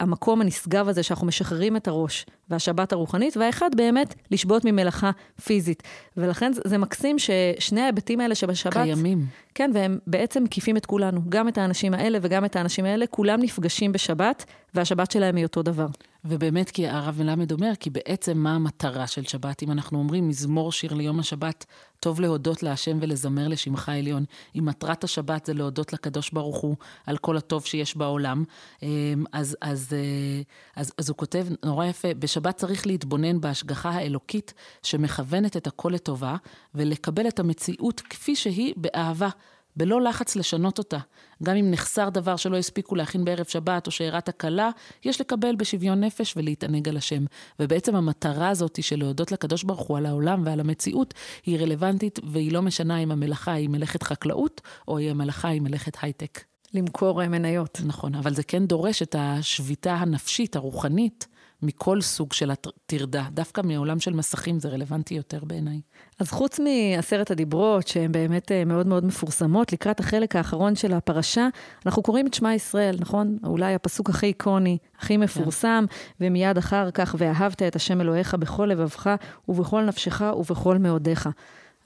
המקום 0.00 0.40
הנשגב 0.40 0.88
הזה 0.88 1.02
שאנחנו 1.02 1.26
משחררים 1.26 1.76
את 1.76 1.88
הראש 1.88 2.26
והשבת 2.50 2.92
הרוחנית, 2.92 3.36
והאחד 3.36 3.70
באמת 3.76 4.14
לשבות 4.30 4.64
ממלאכה 4.64 5.10
פיזית. 5.44 5.82
ולכן 6.16 6.52
זה, 6.52 6.60
זה 6.64 6.78
מקסים 6.78 7.16
ששני 7.18 7.80
ההיבטים 7.80 8.20
האלה 8.20 8.34
שבשבת... 8.34 8.72
קיימים. 8.72 9.26
כן, 9.56 9.70
והם 9.74 9.98
בעצם 10.06 10.44
מקיפים 10.44 10.76
את 10.76 10.86
כולנו, 10.86 11.20
גם 11.28 11.48
את 11.48 11.58
האנשים 11.58 11.94
האלה 11.94 12.18
וגם 12.22 12.44
את 12.44 12.56
האנשים 12.56 12.84
האלה, 12.84 13.06
כולם 13.06 13.40
נפגשים 13.42 13.92
בשבת, 13.92 14.44
והשבת 14.74 15.10
שלהם 15.10 15.36
היא 15.36 15.44
אותו 15.44 15.62
דבר. 15.62 15.86
ובאמת, 16.28 16.70
כי 16.70 16.88
הרב 16.88 17.14
מלמד 17.18 17.52
אומר, 17.52 17.72
כי 17.80 17.90
בעצם 17.90 18.38
מה 18.38 18.54
המטרה 18.54 19.06
של 19.06 19.24
שבת? 19.24 19.62
אם 19.62 19.70
אנחנו 19.70 19.98
אומרים 19.98 20.28
מזמור 20.28 20.72
שיר 20.72 20.94
ליום 20.94 21.20
השבת, 21.20 21.64
טוב 22.00 22.20
להודות 22.20 22.62
להשם 22.62 22.98
ולזמר 23.00 23.48
לשמך 23.48 23.88
עליון. 23.88 24.24
אם 24.56 24.64
מטרת 24.64 25.04
השבת 25.04 25.46
זה 25.46 25.54
להודות 25.54 25.92
לקדוש 25.92 26.30
ברוך 26.30 26.56
הוא 26.56 26.76
על 27.06 27.16
כל 27.16 27.36
הטוב 27.36 27.64
שיש 27.64 27.96
בעולם, 27.96 28.44
אמ, 28.82 29.24
אז, 29.32 29.56
אז, 29.60 29.92
אה, 29.92 30.42
אז, 30.76 30.92
אז 30.98 31.08
הוא 31.08 31.16
כותב 31.16 31.46
נורא 31.64 31.86
יפה, 31.86 32.14
בשבת 32.14 32.56
צריך 32.56 32.86
להתבונן 32.86 33.40
בהשגחה 33.40 33.90
האלוקית 33.90 34.54
שמכוונת 34.82 35.56
את 35.56 35.66
הכל 35.66 35.90
לטובה, 35.94 36.36
ולקבל 36.74 37.28
את 37.28 37.40
המציאות 37.40 38.00
כפי 38.00 38.36
שהיא 38.36 38.74
באהבה. 38.76 39.28
בלא 39.76 40.00
לחץ 40.00 40.36
לשנות 40.36 40.78
אותה. 40.78 40.98
גם 41.42 41.56
אם 41.56 41.70
נחסר 41.70 42.08
דבר 42.08 42.36
שלא 42.36 42.56
הספיקו 42.56 42.94
להכין 42.94 43.24
בערב 43.24 43.46
שבת 43.46 43.86
או 43.86 43.92
שאירע 43.92 44.20
תקלה, 44.20 44.70
יש 45.04 45.20
לקבל 45.20 45.56
בשוויון 45.56 46.04
נפש 46.04 46.34
ולהתענג 46.36 46.88
על 46.88 46.96
השם. 46.96 47.24
ובעצם 47.60 47.96
המטרה 47.96 48.48
הזאת 48.48 48.82
של 48.82 48.98
להודות 48.98 49.32
לקדוש 49.32 49.62
ברוך 49.62 49.80
הוא 49.80 49.98
על 49.98 50.06
העולם 50.06 50.42
ועל 50.44 50.60
המציאות, 50.60 51.14
היא 51.46 51.58
רלוונטית 51.58 52.18
והיא 52.24 52.52
לא 52.52 52.62
משנה 52.62 52.98
אם 52.98 53.10
המלאכה 53.10 53.52
היא 53.52 53.68
מלאכת 53.68 54.02
חקלאות 54.02 54.60
או 54.88 54.98
אם 54.98 55.08
המלאכה 55.08 55.48
היא 55.48 55.60
מלאכת 55.60 55.96
הייטק. 56.02 56.44
למכור 56.74 57.22
אה, 57.22 57.28
מניות. 57.28 57.80
נכון, 57.84 58.14
אבל 58.14 58.34
זה 58.34 58.42
כן 58.42 58.66
דורש 58.66 59.02
את 59.02 59.16
השביתה 59.18 59.94
הנפשית, 59.94 60.56
הרוחנית, 60.56 61.26
מכל 61.62 62.00
סוג 62.00 62.32
של 62.32 62.50
הטרדה. 62.50 63.24
דווקא 63.30 63.60
מעולם 63.64 64.00
של 64.00 64.12
מסכים 64.12 64.60
זה 64.60 64.68
רלוונטי 64.68 65.14
יותר 65.14 65.44
בעיניי. 65.44 65.80
אז 66.18 66.30
חוץ 66.30 66.60
מעשרת 66.60 67.30
הדיברות, 67.30 67.88
שהן 67.88 68.12
באמת 68.12 68.52
אה, 68.52 68.64
מאוד 68.64 68.86
מאוד 68.86 69.04
מפורסמות, 69.04 69.72
לקראת 69.72 70.00
החלק 70.00 70.36
האחרון 70.36 70.76
של 70.76 70.92
הפרשה, 70.92 71.48
אנחנו 71.86 72.02
קוראים 72.02 72.26
את 72.26 72.34
שמע 72.34 72.54
ישראל, 72.54 72.96
נכון? 73.00 73.38
אולי 73.44 73.74
הפסוק 73.74 74.10
הכי 74.10 74.26
איקוני, 74.26 74.78
הכי 74.98 75.16
מפורסם, 75.16 75.84
כן. 75.88 76.24
ומיד 76.26 76.58
אחר 76.58 76.90
כך, 76.90 77.14
ואהבת 77.18 77.62
את 77.62 77.76
השם 77.76 78.00
אלוהיך 78.00 78.34
בכל 78.34 78.66
לבבך, 78.66 79.14
ובכל 79.48 79.84
נפשך, 79.84 80.22
ובכל 80.36 80.78
מאודיך. 80.78 81.28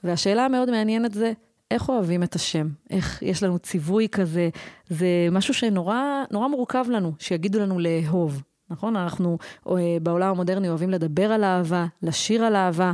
והשאלה 0.03 0.45
המאוד 0.45 0.71
מעניינת 0.71 1.13
זה, 1.13 1.33
איך 1.71 1.89
אוהבים 1.89 2.23
את 2.23 2.35
השם? 2.35 2.67
איך 2.89 3.23
יש 3.23 3.43
לנו 3.43 3.59
ציווי 3.59 4.07
כזה? 4.09 4.49
זה 4.89 5.07
משהו 5.31 5.53
שנורא 5.53 6.47
מורכב 6.49 6.85
לנו, 6.89 7.11
שיגידו 7.19 7.59
לנו 7.59 7.79
לאהוב. 7.79 8.43
נכון? 8.71 8.95
אנחנו 8.95 9.37
אה, 9.69 9.97
בעולם 10.01 10.29
המודרני 10.29 10.69
אוהבים 10.69 10.89
לדבר 10.89 11.31
על 11.31 11.43
אהבה, 11.43 11.85
לשיר 12.03 12.43
על 12.43 12.55
אהבה, 12.55 12.91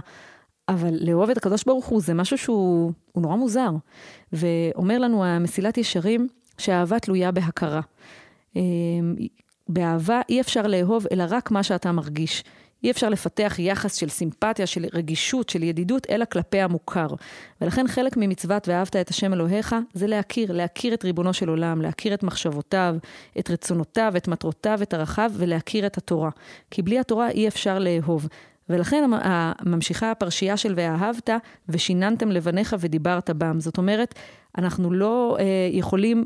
אבל 0.69 0.93
לאהוב 1.01 1.29
את 1.29 1.37
הקדוש 1.37 1.63
ברוך 1.63 1.85
הוא 1.85 2.01
זה 2.01 2.13
משהו 2.13 2.37
שהוא 2.37 2.91
נורא 3.15 3.35
מוזר. 3.35 3.69
ואומר 4.33 4.99
לנו 4.99 5.25
המסילת 5.25 5.77
ישרים 5.77 6.27
שהאהבה 6.57 6.99
תלויה 6.99 7.31
בהכרה. 7.31 7.81
אה, 8.55 8.61
באהבה 9.69 10.21
אי 10.29 10.41
אפשר 10.41 10.67
לאהוב 10.67 11.05
אלא 11.11 11.23
רק 11.29 11.51
מה 11.51 11.63
שאתה 11.63 11.91
מרגיש. 11.91 12.43
אי 12.87 12.91
אפשר 12.91 13.09
לפתח 13.09 13.55
יחס 13.59 13.95
של 13.95 14.09
סימפתיה, 14.09 14.67
של 14.67 14.85
רגישות, 14.93 15.49
של 15.49 15.63
ידידות, 15.63 16.07
אלא 16.09 16.25
כלפי 16.25 16.61
המוכר. 16.61 17.07
ולכן 17.61 17.87
חלק 17.87 18.17
ממצוות 18.17 18.67
ואהבת 18.67 18.95
את 18.95 19.09
השם 19.09 19.33
אלוהיך, 19.33 19.75
זה 19.93 20.07
להכיר, 20.07 20.51
להכיר 20.51 20.93
את 20.93 21.03
ריבונו 21.03 21.33
של 21.33 21.49
עולם, 21.49 21.81
להכיר 21.81 22.13
את 22.13 22.23
מחשבותיו, 22.23 22.95
את 23.39 23.49
רצונותיו, 23.49 24.13
את 24.17 24.27
מטרותיו, 24.27 24.79
את 24.81 24.93
ערכיו, 24.93 25.31
ולהכיר 25.33 25.85
את 25.85 25.97
התורה. 25.97 26.29
כי 26.71 26.81
בלי 26.81 26.99
התורה 26.99 27.29
אי 27.29 27.47
אפשר 27.47 27.79
לאהוב. 27.79 28.27
ולכן 28.69 29.09
ממשיכה 29.65 30.11
הפרשייה 30.11 30.57
של 30.57 30.73
ואהבת, 30.75 31.29
ושיננתם 31.69 32.31
לבניך 32.31 32.75
ודיברת 32.79 33.29
בם. 33.29 33.59
זאת 33.59 33.77
אומרת, 33.77 34.15
אנחנו 34.57 34.91
לא 34.91 35.37
אה, 35.39 35.45
יכולים 35.71 36.25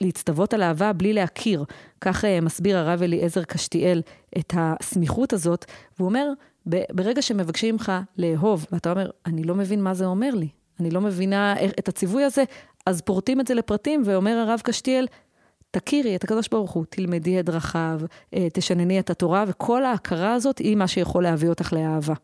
להצטוות 0.00 0.54
על 0.54 0.62
אהבה 0.62 0.92
בלי 0.92 1.12
להכיר. 1.12 1.64
כך 2.00 2.24
אה, 2.24 2.40
מסביר 2.40 2.78
הרב 2.78 3.02
אליעזר 3.02 3.44
קשתיאל 3.44 4.02
את 4.38 4.54
הסמיכות 4.56 5.32
הזאת, 5.32 5.64
והוא 5.98 6.08
אומר, 6.08 6.32
ברגע 6.66 7.22
שמבקשים 7.22 7.74
ממך 7.74 7.92
לאהוב, 8.18 8.66
ואתה 8.72 8.90
אומר, 8.90 9.10
אני 9.26 9.44
לא 9.44 9.54
מבין 9.54 9.82
מה 9.82 9.94
זה 9.94 10.06
אומר 10.06 10.30
לי, 10.34 10.48
אני 10.80 10.90
לא 10.90 11.00
מבינה 11.00 11.54
את 11.78 11.88
הציווי 11.88 12.24
הזה, 12.24 12.44
אז 12.86 13.00
פורטים 13.00 13.40
את 13.40 13.46
זה 13.46 13.54
לפרטים, 13.54 14.02
ואומר 14.06 14.36
הרב 14.36 14.60
קשתיאל, 14.64 15.06
תכירי 15.70 16.16
את 16.16 16.24
הקדוש 16.24 16.48
ברוך 16.48 16.70
הוא, 16.70 16.84
תלמדי 16.90 17.40
את 17.40 17.44
דרכיו, 17.44 18.00
אה, 18.34 18.48
תשנני 18.52 19.00
את 19.00 19.10
התורה, 19.10 19.44
וכל 19.48 19.84
ההכרה 19.84 20.34
הזאת 20.34 20.58
היא 20.58 20.76
מה 20.76 20.88
שיכול 20.88 21.22
להביא 21.22 21.48
אותך 21.48 21.72
לאהבה. 21.72 22.14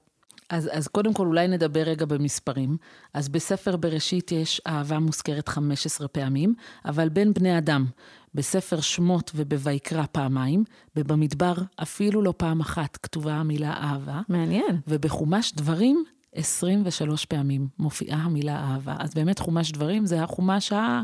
אז, 0.50 0.68
אז 0.72 0.88
קודם 0.88 1.14
כל 1.14 1.26
אולי 1.26 1.48
נדבר 1.48 1.80
רגע 1.80 2.06
במספרים. 2.06 2.76
אז 3.14 3.28
בספר 3.28 3.76
בראשית 3.76 4.32
יש 4.32 4.60
אהבה 4.66 4.98
מוזכרת 4.98 5.48
15 5.48 6.08
פעמים, 6.08 6.54
אבל 6.84 7.08
בין 7.08 7.32
בני 7.32 7.58
אדם, 7.58 7.86
בספר 8.34 8.80
שמות 8.80 9.30
ובויקרא 9.34 10.04
פעמיים, 10.12 10.64
ובמדבר 10.96 11.54
אפילו 11.82 12.22
לא 12.22 12.34
פעם 12.36 12.60
אחת 12.60 12.96
כתובה 12.96 13.32
המילה 13.32 13.72
אהבה. 13.72 14.20
מעניין. 14.28 14.80
ובחומש 14.88 15.52
דברים 15.52 16.04
23 16.34 17.24
פעמים 17.24 17.68
מופיעה 17.78 18.18
המילה 18.18 18.56
אהבה. 18.56 18.96
אז 18.98 19.14
באמת 19.14 19.38
חומש 19.38 19.72
דברים 19.72 20.06
זה 20.06 20.22
החומש 20.22 20.72
ה... 20.72 21.02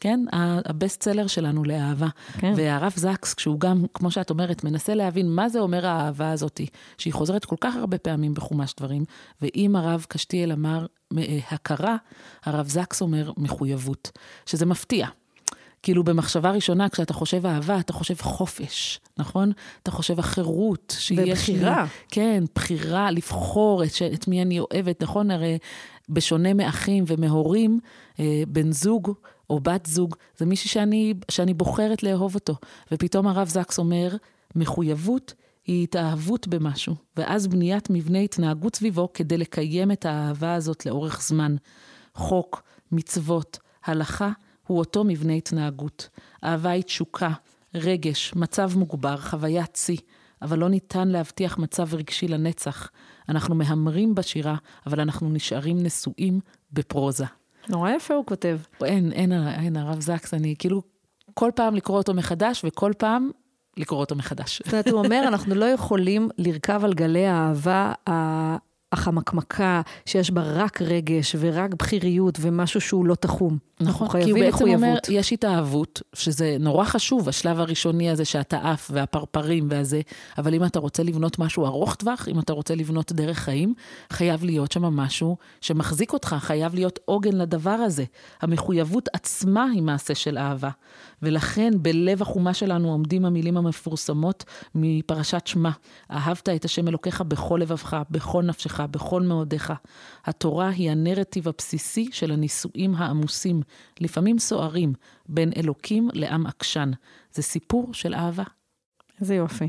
כן, 0.00 0.20
הבסט 0.64 1.02
סלר 1.02 1.26
שלנו 1.26 1.64
לאהבה. 1.64 2.08
כן. 2.38 2.52
והרב 2.56 2.92
זקס, 2.96 3.34
כשהוא 3.34 3.60
גם, 3.60 3.84
כמו 3.94 4.10
שאת 4.10 4.30
אומרת, 4.30 4.64
מנסה 4.64 4.94
להבין 4.94 5.30
מה 5.30 5.48
זה 5.48 5.60
אומר 5.60 5.86
האהבה 5.86 6.30
הזאת, 6.30 6.60
שהיא 6.98 7.12
חוזרת 7.12 7.44
כל 7.44 7.56
כך 7.60 7.76
הרבה 7.76 7.98
פעמים 7.98 8.34
בחומש 8.34 8.74
דברים, 8.76 9.04
ואם 9.42 9.76
הרב 9.76 10.06
קשתיאל 10.08 10.52
אמר 10.52 10.86
הכרה, 11.50 11.96
הרב 12.44 12.68
זקס 12.68 13.02
אומר 13.02 13.32
מחויבות, 13.36 14.10
שזה 14.46 14.66
מפתיע. 14.66 15.08
כאילו 15.84 16.04
במחשבה 16.04 16.50
ראשונה, 16.50 16.88
כשאתה 16.88 17.12
חושב 17.12 17.46
אהבה, 17.46 17.80
אתה 17.80 17.92
חושב 17.92 18.14
חופש, 18.20 19.00
נכון? 19.18 19.52
אתה 19.82 19.90
חושב 19.90 20.18
החירות. 20.18 20.96
ובחירה. 21.16 21.82
לי, 21.82 21.88
כן, 22.08 22.44
בחירה, 22.54 23.10
לבחור 23.10 23.84
את, 23.84 23.90
את 24.14 24.28
מי 24.28 24.42
אני 24.42 24.60
אוהבת, 24.60 25.02
נכון? 25.02 25.30
הרי 25.30 25.58
בשונה 26.08 26.54
מאחים 26.54 27.04
ומהורים, 27.06 27.80
אה, 28.20 28.42
בן 28.48 28.72
זוג 28.72 29.12
או 29.50 29.60
בת 29.60 29.86
זוג, 29.86 30.14
זה 30.38 30.46
מישהי 30.46 30.70
שאני, 30.70 31.14
שאני 31.30 31.54
בוחרת 31.54 32.02
לאהוב 32.02 32.34
אותו. 32.34 32.54
ופתאום 32.92 33.26
הרב 33.26 33.48
זקס 33.48 33.78
אומר, 33.78 34.16
מחויבות 34.56 35.34
היא 35.66 35.82
התאהבות 35.82 36.48
במשהו, 36.48 36.94
ואז 37.16 37.46
בניית 37.46 37.90
מבנה 37.90 38.18
התנהגות 38.18 38.76
סביבו 38.76 39.08
כדי 39.14 39.38
לקיים 39.38 39.92
את 39.92 40.06
האהבה 40.06 40.54
הזאת 40.54 40.86
לאורך 40.86 41.22
זמן. 41.22 41.56
חוק, 42.14 42.62
מצוות, 42.92 43.58
הלכה, 43.84 44.30
הוא 44.66 44.78
אותו 44.78 45.04
מבנה 45.04 45.32
התנהגות. 45.32 46.08
אהבה 46.44 46.70
היא 46.70 46.82
תשוקה, 46.82 47.30
רגש, 47.74 48.32
מצב 48.36 48.70
מוגבר, 48.76 49.16
חוויית 49.16 49.76
שיא, 49.76 49.98
אבל 50.42 50.58
לא 50.58 50.68
ניתן 50.68 51.08
להבטיח 51.08 51.58
מצב 51.58 51.94
רגשי 51.94 52.28
לנצח. 52.28 52.90
אנחנו 53.28 53.54
מהמרים 53.54 54.14
בשירה, 54.14 54.56
אבל 54.86 55.00
אנחנו 55.00 55.30
נשארים 55.30 55.82
נשואים 55.82 56.40
בפרוזה. 56.72 57.24
נורא 57.68 57.90
יפה 57.90 58.14
הוא 58.14 58.26
כותב. 58.26 58.58
אין, 58.84 59.12
אין, 59.12 59.32
אין, 59.32 59.76
הרב 59.76 60.00
זקס, 60.00 60.34
אני 60.34 60.54
כאילו, 60.58 60.82
כל 61.34 61.50
פעם 61.54 61.74
לקרוא 61.74 61.98
אותו 61.98 62.14
מחדש, 62.14 62.64
וכל 62.64 62.92
פעם 62.98 63.30
לקרוא 63.76 64.00
אותו 64.00 64.14
מחדש. 64.14 64.62
זאת 64.64 64.72
אומרת, 64.72 64.88
הוא 64.88 64.98
אומר, 65.04 65.24
אנחנו 65.28 65.54
לא 65.54 65.64
יכולים 65.64 66.28
לרכב 66.38 66.84
על 66.84 66.94
גלי 66.94 67.26
האהבה 67.26 67.92
החמקמקה, 68.94 69.82
שיש 70.06 70.30
בה 70.30 70.42
רק 70.42 70.82
רגש 70.82 71.36
ורק 71.38 71.74
בכיריות 71.74 72.38
ומשהו 72.40 72.80
שהוא 72.80 73.06
לא 73.06 73.14
תחום. 73.14 73.58
נכון, 73.80 74.08
כי 74.08 74.30
הוא 74.30 74.40
בעצם. 74.40 74.68
אומר, 74.68 74.94
יש 75.08 75.32
התאהבות, 75.32 76.02
שזה 76.12 76.56
נורא 76.60 76.84
חשוב, 76.84 77.28
השלב 77.28 77.60
הראשוני 77.60 78.10
הזה 78.10 78.24
שאתה 78.24 78.70
עף 78.72 78.90
והפרפרים 78.92 79.66
והזה, 79.70 80.00
אבל 80.38 80.54
אם 80.54 80.64
אתה 80.64 80.78
רוצה 80.78 81.02
לבנות 81.02 81.38
משהו 81.38 81.66
ארוך 81.66 81.94
טווח, 81.94 82.28
אם 82.28 82.38
אתה 82.38 82.52
רוצה 82.52 82.74
לבנות 82.74 83.12
דרך 83.12 83.38
חיים, 83.38 83.74
חייב 84.10 84.44
להיות 84.44 84.72
שם 84.72 84.82
משהו 84.82 85.36
שמחזיק 85.60 86.12
אותך, 86.12 86.36
חייב 86.38 86.74
להיות 86.74 86.98
עוגן 87.04 87.32
לדבר 87.32 87.70
הזה. 87.70 88.04
המחויבות 88.42 89.08
עצמה 89.12 89.64
היא 89.74 89.82
מעשה 89.82 90.14
של 90.14 90.38
אהבה. 90.38 90.70
ולכן 91.24 91.72
בלב 91.82 92.22
החומה 92.22 92.54
שלנו 92.54 92.90
עומדים 92.90 93.24
המילים 93.24 93.56
המפורסמות 93.56 94.44
מפרשת 94.74 95.46
שמע, 95.46 95.70
אהבת 96.10 96.48
את 96.48 96.64
השם 96.64 96.88
אלוקיך 96.88 97.20
בכל 97.20 97.58
לבבך, 97.62 98.02
בכל 98.10 98.42
נפשך, 98.42 98.80
בכל 98.80 99.22
מאודיך. 99.22 99.72
התורה 100.24 100.68
היא 100.68 100.90
הנרטיב 100.90 101.48
הבסיסי 101.48 102.08
של 102.12 102.30
הנישואים 102.30 102.94
העמוסים, 102.94 103.62
לפעמים 104.00 104.38
סוערים, 104.38 104.92
בין 105.28 105.52
אלוקים 105.56 106.08
לעם 106.12 106.46
עקשן. 106.46 106.90
זה 107.32 107.42
סיפור 107.42 107.94
של 107.94 108.14
אהבה. 108.14 108.44
איזה 109.20 109.34
יופי. 109.34 109.68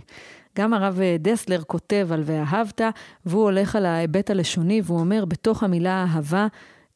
גם 0.58 0.74
הרב 0.74 1.00
דסלר 1.20 1.62
כותב 1.64 2.08
על 2.12 2.22
ואהבת, 2.26 2.82
והוא 3.26 3.44
הולך 3.44 3.76
על 3.76 3.86
ההיבט 3.86 4.30
הלשוני, 4.30 4.82
והוא 4.84 5.00
אומר, 5.00 5.26
בתוך 5.26 5.64
המילה 5.64 6.04
אהבה, 6.04 6.48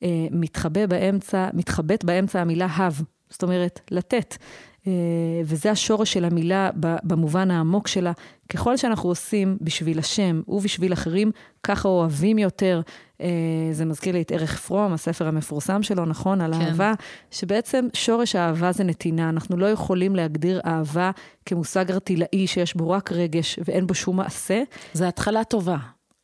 אה, 0.03 0.27
מתחבא 0.31 0.85
באמצע, 0.85 1.49
מתחבאת 1.53 2.05
באמצע 2.05 2.41
המילה 2.41 2.65
הב. 2.65 3.01
זאת 3.29 3.43
אומרת, 3.43 3.79
לתת. 3.91 4.37
וזה 5.45 5.71
השורש 5.71 6.13
של 6.13 6.25
המילה 6.25 6.69
במובן 7.03 7.51
העמוק 7.51 7.87
שלה. 7.87 8.11
ככל 8.49 8.77
שאנחנו 8.77 9.09
עושים 9.09 9.57
בשביל 9.61 9.99
השם 9.99 10.41
ובשביל 10.47 10.93
אחרים, 10.93 11.31
ככה 11.63 11.87
אוהבים 11.87 12.37
יותר. 12.37 12.81
זה 13.71 13.85
מזכיר 13.85 14.13
לי 14.13 14.21
את 14.21 14.31
ערך 14.31 14.59
פרום, 14.59 14.93
הספר 14.93 15.27
המפורסם 15.27 15.83
שלו, 15.83 16.05
נכון? 16.05 16.41
על 16.41 16.53
כן. 16.53 16.61
אהבה, 16.61 16.93
שבעצם 17.31 17.87
שורש 17.93 18.35
האהבה 18.35 18.71
זה 18.71 18.83
נתינה. 18.83 19.29
אנחנו 19.29 19.57
לא 19.57 19.65
יכולים 19.65 20.15
להגדיר 20.15 20.61
אהבה 20.65 21.11
כמושג 21.45 21.91
ארטילאי 21.91 22.47
שיש 22.47 22.75
בו 22.75 22.89
רק 22.89 23.11
רגש 23.11 23.59
ואין 23.65 23.87
בו 23.87 23.93
שום 23.93 24.17
מעשה. 24.17 24.63
זה 24.93 25.07
התחלה 25.07 25.43
טובה. 25.43 25.77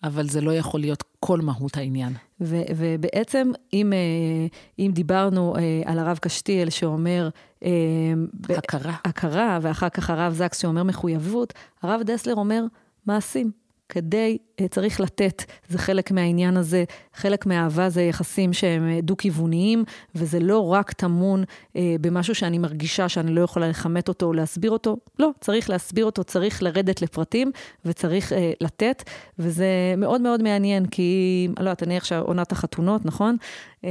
אבל 0.03 0.29
זה 0.29 0.41
לא 0.41 0.51
יכול 0.51 0.79
להיות 0.79 1.03
כל 1.19 1.41
מהות 1.41 1.77
העניין. 1.77 2.13
ו- 2.41 2.63
ובעצם, 2.76 3.52
אם, 3.74 3.93
אה, 3.93 4.48
אם 4.80 4.91
דיברנו 4.93 5.56
אה, 5.56 5.62
על 5.86 6.00
הרב 6.00 6.17
קשתיאל 6.17 6.69
שאומר... 6.69 7.30
אה, 7.63 7.69
הכרה. 8.58 8.95
הכרה, 9.06 9.60
ואחר 9.62 9.89
כך 9.89 10.10
הרב 10.10 10.34
זקס 10.34 10.62
שאומר 10.62 10.84
מחויבות, 10.84 11.54
הרב 11.82 12.02
דסלר 12.04 12.36
אומר 12.36 12.63
מעשים. 13.06 13.64
כדי, 13.89 14.38
אה, 14.60 14.67
צריך 14.67 15.00
לתת, 15.00 15.43
זה 15.69 15.78
חלק 15.78 16.12
מהעניין 16.12 16.58
הזה, 16.58 16.84
חלק 17.13 17.45
מהאהבה 17.45 17.89
זה 17.89 18.02
יחסים 18.02 18.54
שהם 18.54 18.89
אה, 18.89 19.00
דו-כיווניים, 19.02 19.84
וזה 20.15 20.39
לא 20.39 20.74
רק 20.74 20.91
טמון 20.91 21.43
אה, 21.76 21.95
במשהו 22.02 22.36
שאני 22.36 22.58
מרגישה 22.58 23.10
שאני 23.10 23.34
לא 23.34 23.41
יכולה 23.41 23.69
לכמת 23.69 24.08
אותו 24.08 24.26
או 24.26 24.34
להסביר 24.34 24.71
אותו, 24.71 24.98
לא, 25.19 25.30
צריך 25.41 25.69
להסביר 25.69 26.06
אותו, 26.06 26.24
צריך 26.24 26.63
לרדת 26.63 27.02
לפרטים 27.02 27.52
וצריך 27.86 28.34
אה, 28.34 28.52
לתת, 28.62 29.04
וזה 29.39 29.65
מאוד 29.98 30.21
מאוד 30.21 30.43
מעניין, 30.43 30.86
כי, 30.86 31.48
לא 31.58 31.62
יודעת, 31.62 31.84
אני 31.84 31.98
עכשיו 31.98 32.21
עונת 32.21 32.52
החתונות, 32.52 33.06
נכון? 33.06 33.38
אה, 33.84 33.89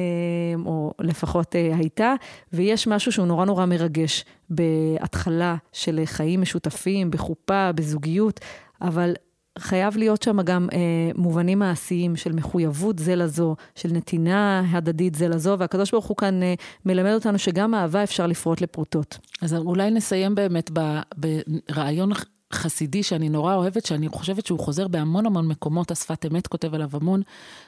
או 0.66 0.92
לפחות 1.00 1.56
אה, 1.56 1.76
הייתה, 1.76 2.14
ויש 2.52 2.86
משהו 2.86 3.12
שהוא 3.12 3.26
נורא 3.26 3.44
נורא 3.44 3.66
מרגש 3.66 4.24
בהתחלה 4.50 5.56
של 5.72 6.00
חיים 6.04 6.40
משותפים, 6.40 7.10
בחופה, 7.10 7.72
בזוגיות, 7.72 8.40
אבל 8.82 9.14
חייב 9.58 9.96
להיות 9.96 10.22
שם 10.22 10.42
גם 10.42 10.68
אה, 10.72 10.78
מובנים 11.14 11.58
מעשיים 11.58 12.16
של 12.16 12.32
מחויבות 12.32 12.98
זה 12.98 13.16
לזו, 13.16 13.56
של 13.74 13.92
נתינה 13.92 14.62
הדדית 14.70 15.14
זה 15.14 15.28
לזו, 15.28 15.56
והקדוש 15.58 15.90
ברוך 15.90 16.06
הוא 16.06 16.16
כאן 16.16 16.42
אה, 16.42 16.54
מלמד 16.86 17.12
אותנו 17.12 17.38
שגם 17.38 17.74
אהבה 17.74 18.02
אפשר 18.02 18.26
לפרוט 18.26 18.60
לפרוטות. 18.60 19.18
אז 19.42 19.54
אולי 19.54 19.90
נסיים 19.90 20.34
באמת 20.34 20.70
ברעיון 21.16 22.12
חסידי 22.52 23.02
שאני 23.02 23.28
נורא 23.28 23.54
אוהבת, 23.54 23.86
שאני 23.86 24.08
חושבת 24.08 24.46
שהוא 24.46 24.58
חוזר 24.58 24.88
בהמון 24.88 25.26
המון 25.26 25.48
מקומות, 25.48 25.90
השפת 25.90 26.26
אמת 26.26 26.46
כותב 26.46 26.74
עליו 26.74 26.88
המון, 26.92 27.22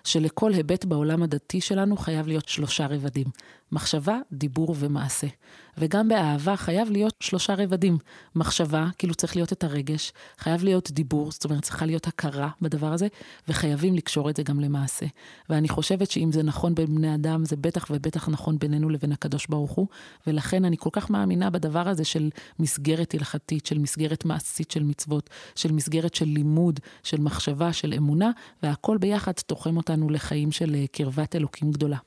שלכל 0.04 0.52
היבט 0.52 0.84
בעולם 0.84 1.22
הדתי 1.22 1.60
שלנו 1.60 1.96
חייב 1.96 2.26
להיות 2.26 2.48
שלושה 2.48 2.86
רבדים. 2.86 3.26
מחשבה, 3.72 4.18
דיבור 4.32 4.74
ומעשה. 4.78 5.26
וגם 5.78 6.08
באהבה 6.08 6.56
חייב 6.56 6.90
להיות 6.90 7.14
שלושה 7.20 7.54
רבדים. 7.54 7.98
מחשבה, 8.34 8.88
כאילו 8.98 9.14
צריך 9.14 9.36
להיות 9.36 9.52
את 9.52 9.64
הרגש, 9.64 10.12
חייב 10.38 10.64
להיות 10.64 10.90
דיבור, 10.90 11.32
זאת 11.32 11.44
אומרת 11.44 11.62
צריכה 11.62 11.86
להיות 11.86 12.06
הכרה 12.06 12.48
בדבר 12.62 12.92
הזה, 12.92 13.06
וחייבים 13.48 13.94
לקשור 13.94 14.30
את 14.30 14.36
זה 14.36 14.42
גם 14.42 14.60
למעשה. 14.60 15.06
ואני 15.50 15.68
חושבת 15.68 16.10
שאם 16.10 16.32
זה 16.32 16.42
נכון 16.42 16.74
בין 16.74 16.94
בני 16.94 17.14
אדם, 17.14 17.44
זה 17.44 17.56
בטח 17.56 17.86
ובטח 17.90 18.28
נכון 18.28 18.58
בינינו 18.58 18.88
לבין 18.90 19.12
הקדוש 19.12 19.46
ברוך 19.46 19.72
הוא, 19.72 19.86
ולכן 20.26 20.64
אני 20.64 20.76
כל 20.78 20.90
כך 20.92 21.10
מאמינה 21.10 21.50
בדבר 21.50 21.88
הזה 21.88 22.04
של 22.04 22.30
מסגרת 22.58 23.14
הלכתית, 23.14 23.66
של 23.66 23.78
מסגרת 23.78 24.24
מעשית 24.24 24.70
של 24.70 24.82
מצוות, 24.82 25.30
של 25.54 25.72
מסגרת 25.72 26.14
של 26.14 26.26
לימוד, 26.26 26.80
של 27.02 27.20
מחשבה, 27.20 27.72
של 27.72 27.94
אמונה, 27.96 28.30
והכל 28.62 28.98
ביחד 28.98 29.32
תוחם 29.32 29.76
אותנו 29.76 30.10
לחיים 30.10 30.52
של 30.52 30.74
אה, 30.74 30.84
קרבת 30.92 31.36
אלוקים 31.36 31.70
גדולה. 31.70 31.98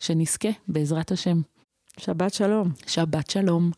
שנזכה, 0.00 0.48
בעזרת 0.68 1.12
השם. 1.12 1.40
שבת 1.98 2.34
שלום. 2.34 2.68
שבת 2.86 3.30
שלום. 3.30 3.70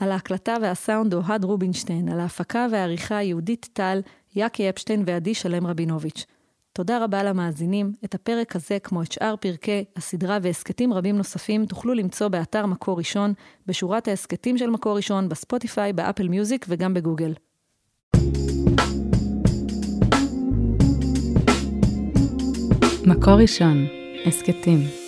על 0.00 0.12
ההקלטה 0.12 0.56
והסאונד 0.62 1.14
אוהד 1.14 1.44
רובינשטיין, 1.44 2.08
על 2.08 2.20
ההפקה 2.20 2.66
והעריכה 2.72 3.22
יהודית 3.22 3.68
טל, 3.72 4.00
יאקי 4.36 4.70
אפשטיין 4.70 5.02
ועדי 5.06 5.34
שלם 5.34 5.66
רבינוביץ'. 5.66 6.26
תודה 6.72 7.04
רבה 7.04 7.22
למאזינים. 7.22 7.92
את 8.04 8.14
הפרק 8.14 8.56
הזה, 8.56 8.78
כמו 8.78 9.02
את 9.02 9.12
שאר 9.12 9.34
פרקי 9.40 9.84
הסדרה 9.96 10.38
והסכתים 10.42 10.92
רבים 10.92 11.16
נוספים, 11.16 11.66
תוכלו 11.66 11.94
למצוא 11.94 12.28
באתר 12.28 12.66
מקור 12.66 12.98
ראשון, 12.98 13.32
בשורת 13.66 14.08
ההסכתים 14.08 14.58
של 14.58 14.70
מקור 14.70 14.96
ראשון, 14.96 15.28
בספוטיפיי, 15.28 15.92
באפל 15.92 16.28
מיוזיק 16.28 16.66
וגם 16.68 16.94
בגוגל. 16.94 17.34
מקור 23.06 23.34
ראשון, 23.34 23.86
הסכתים. 24.26 25.07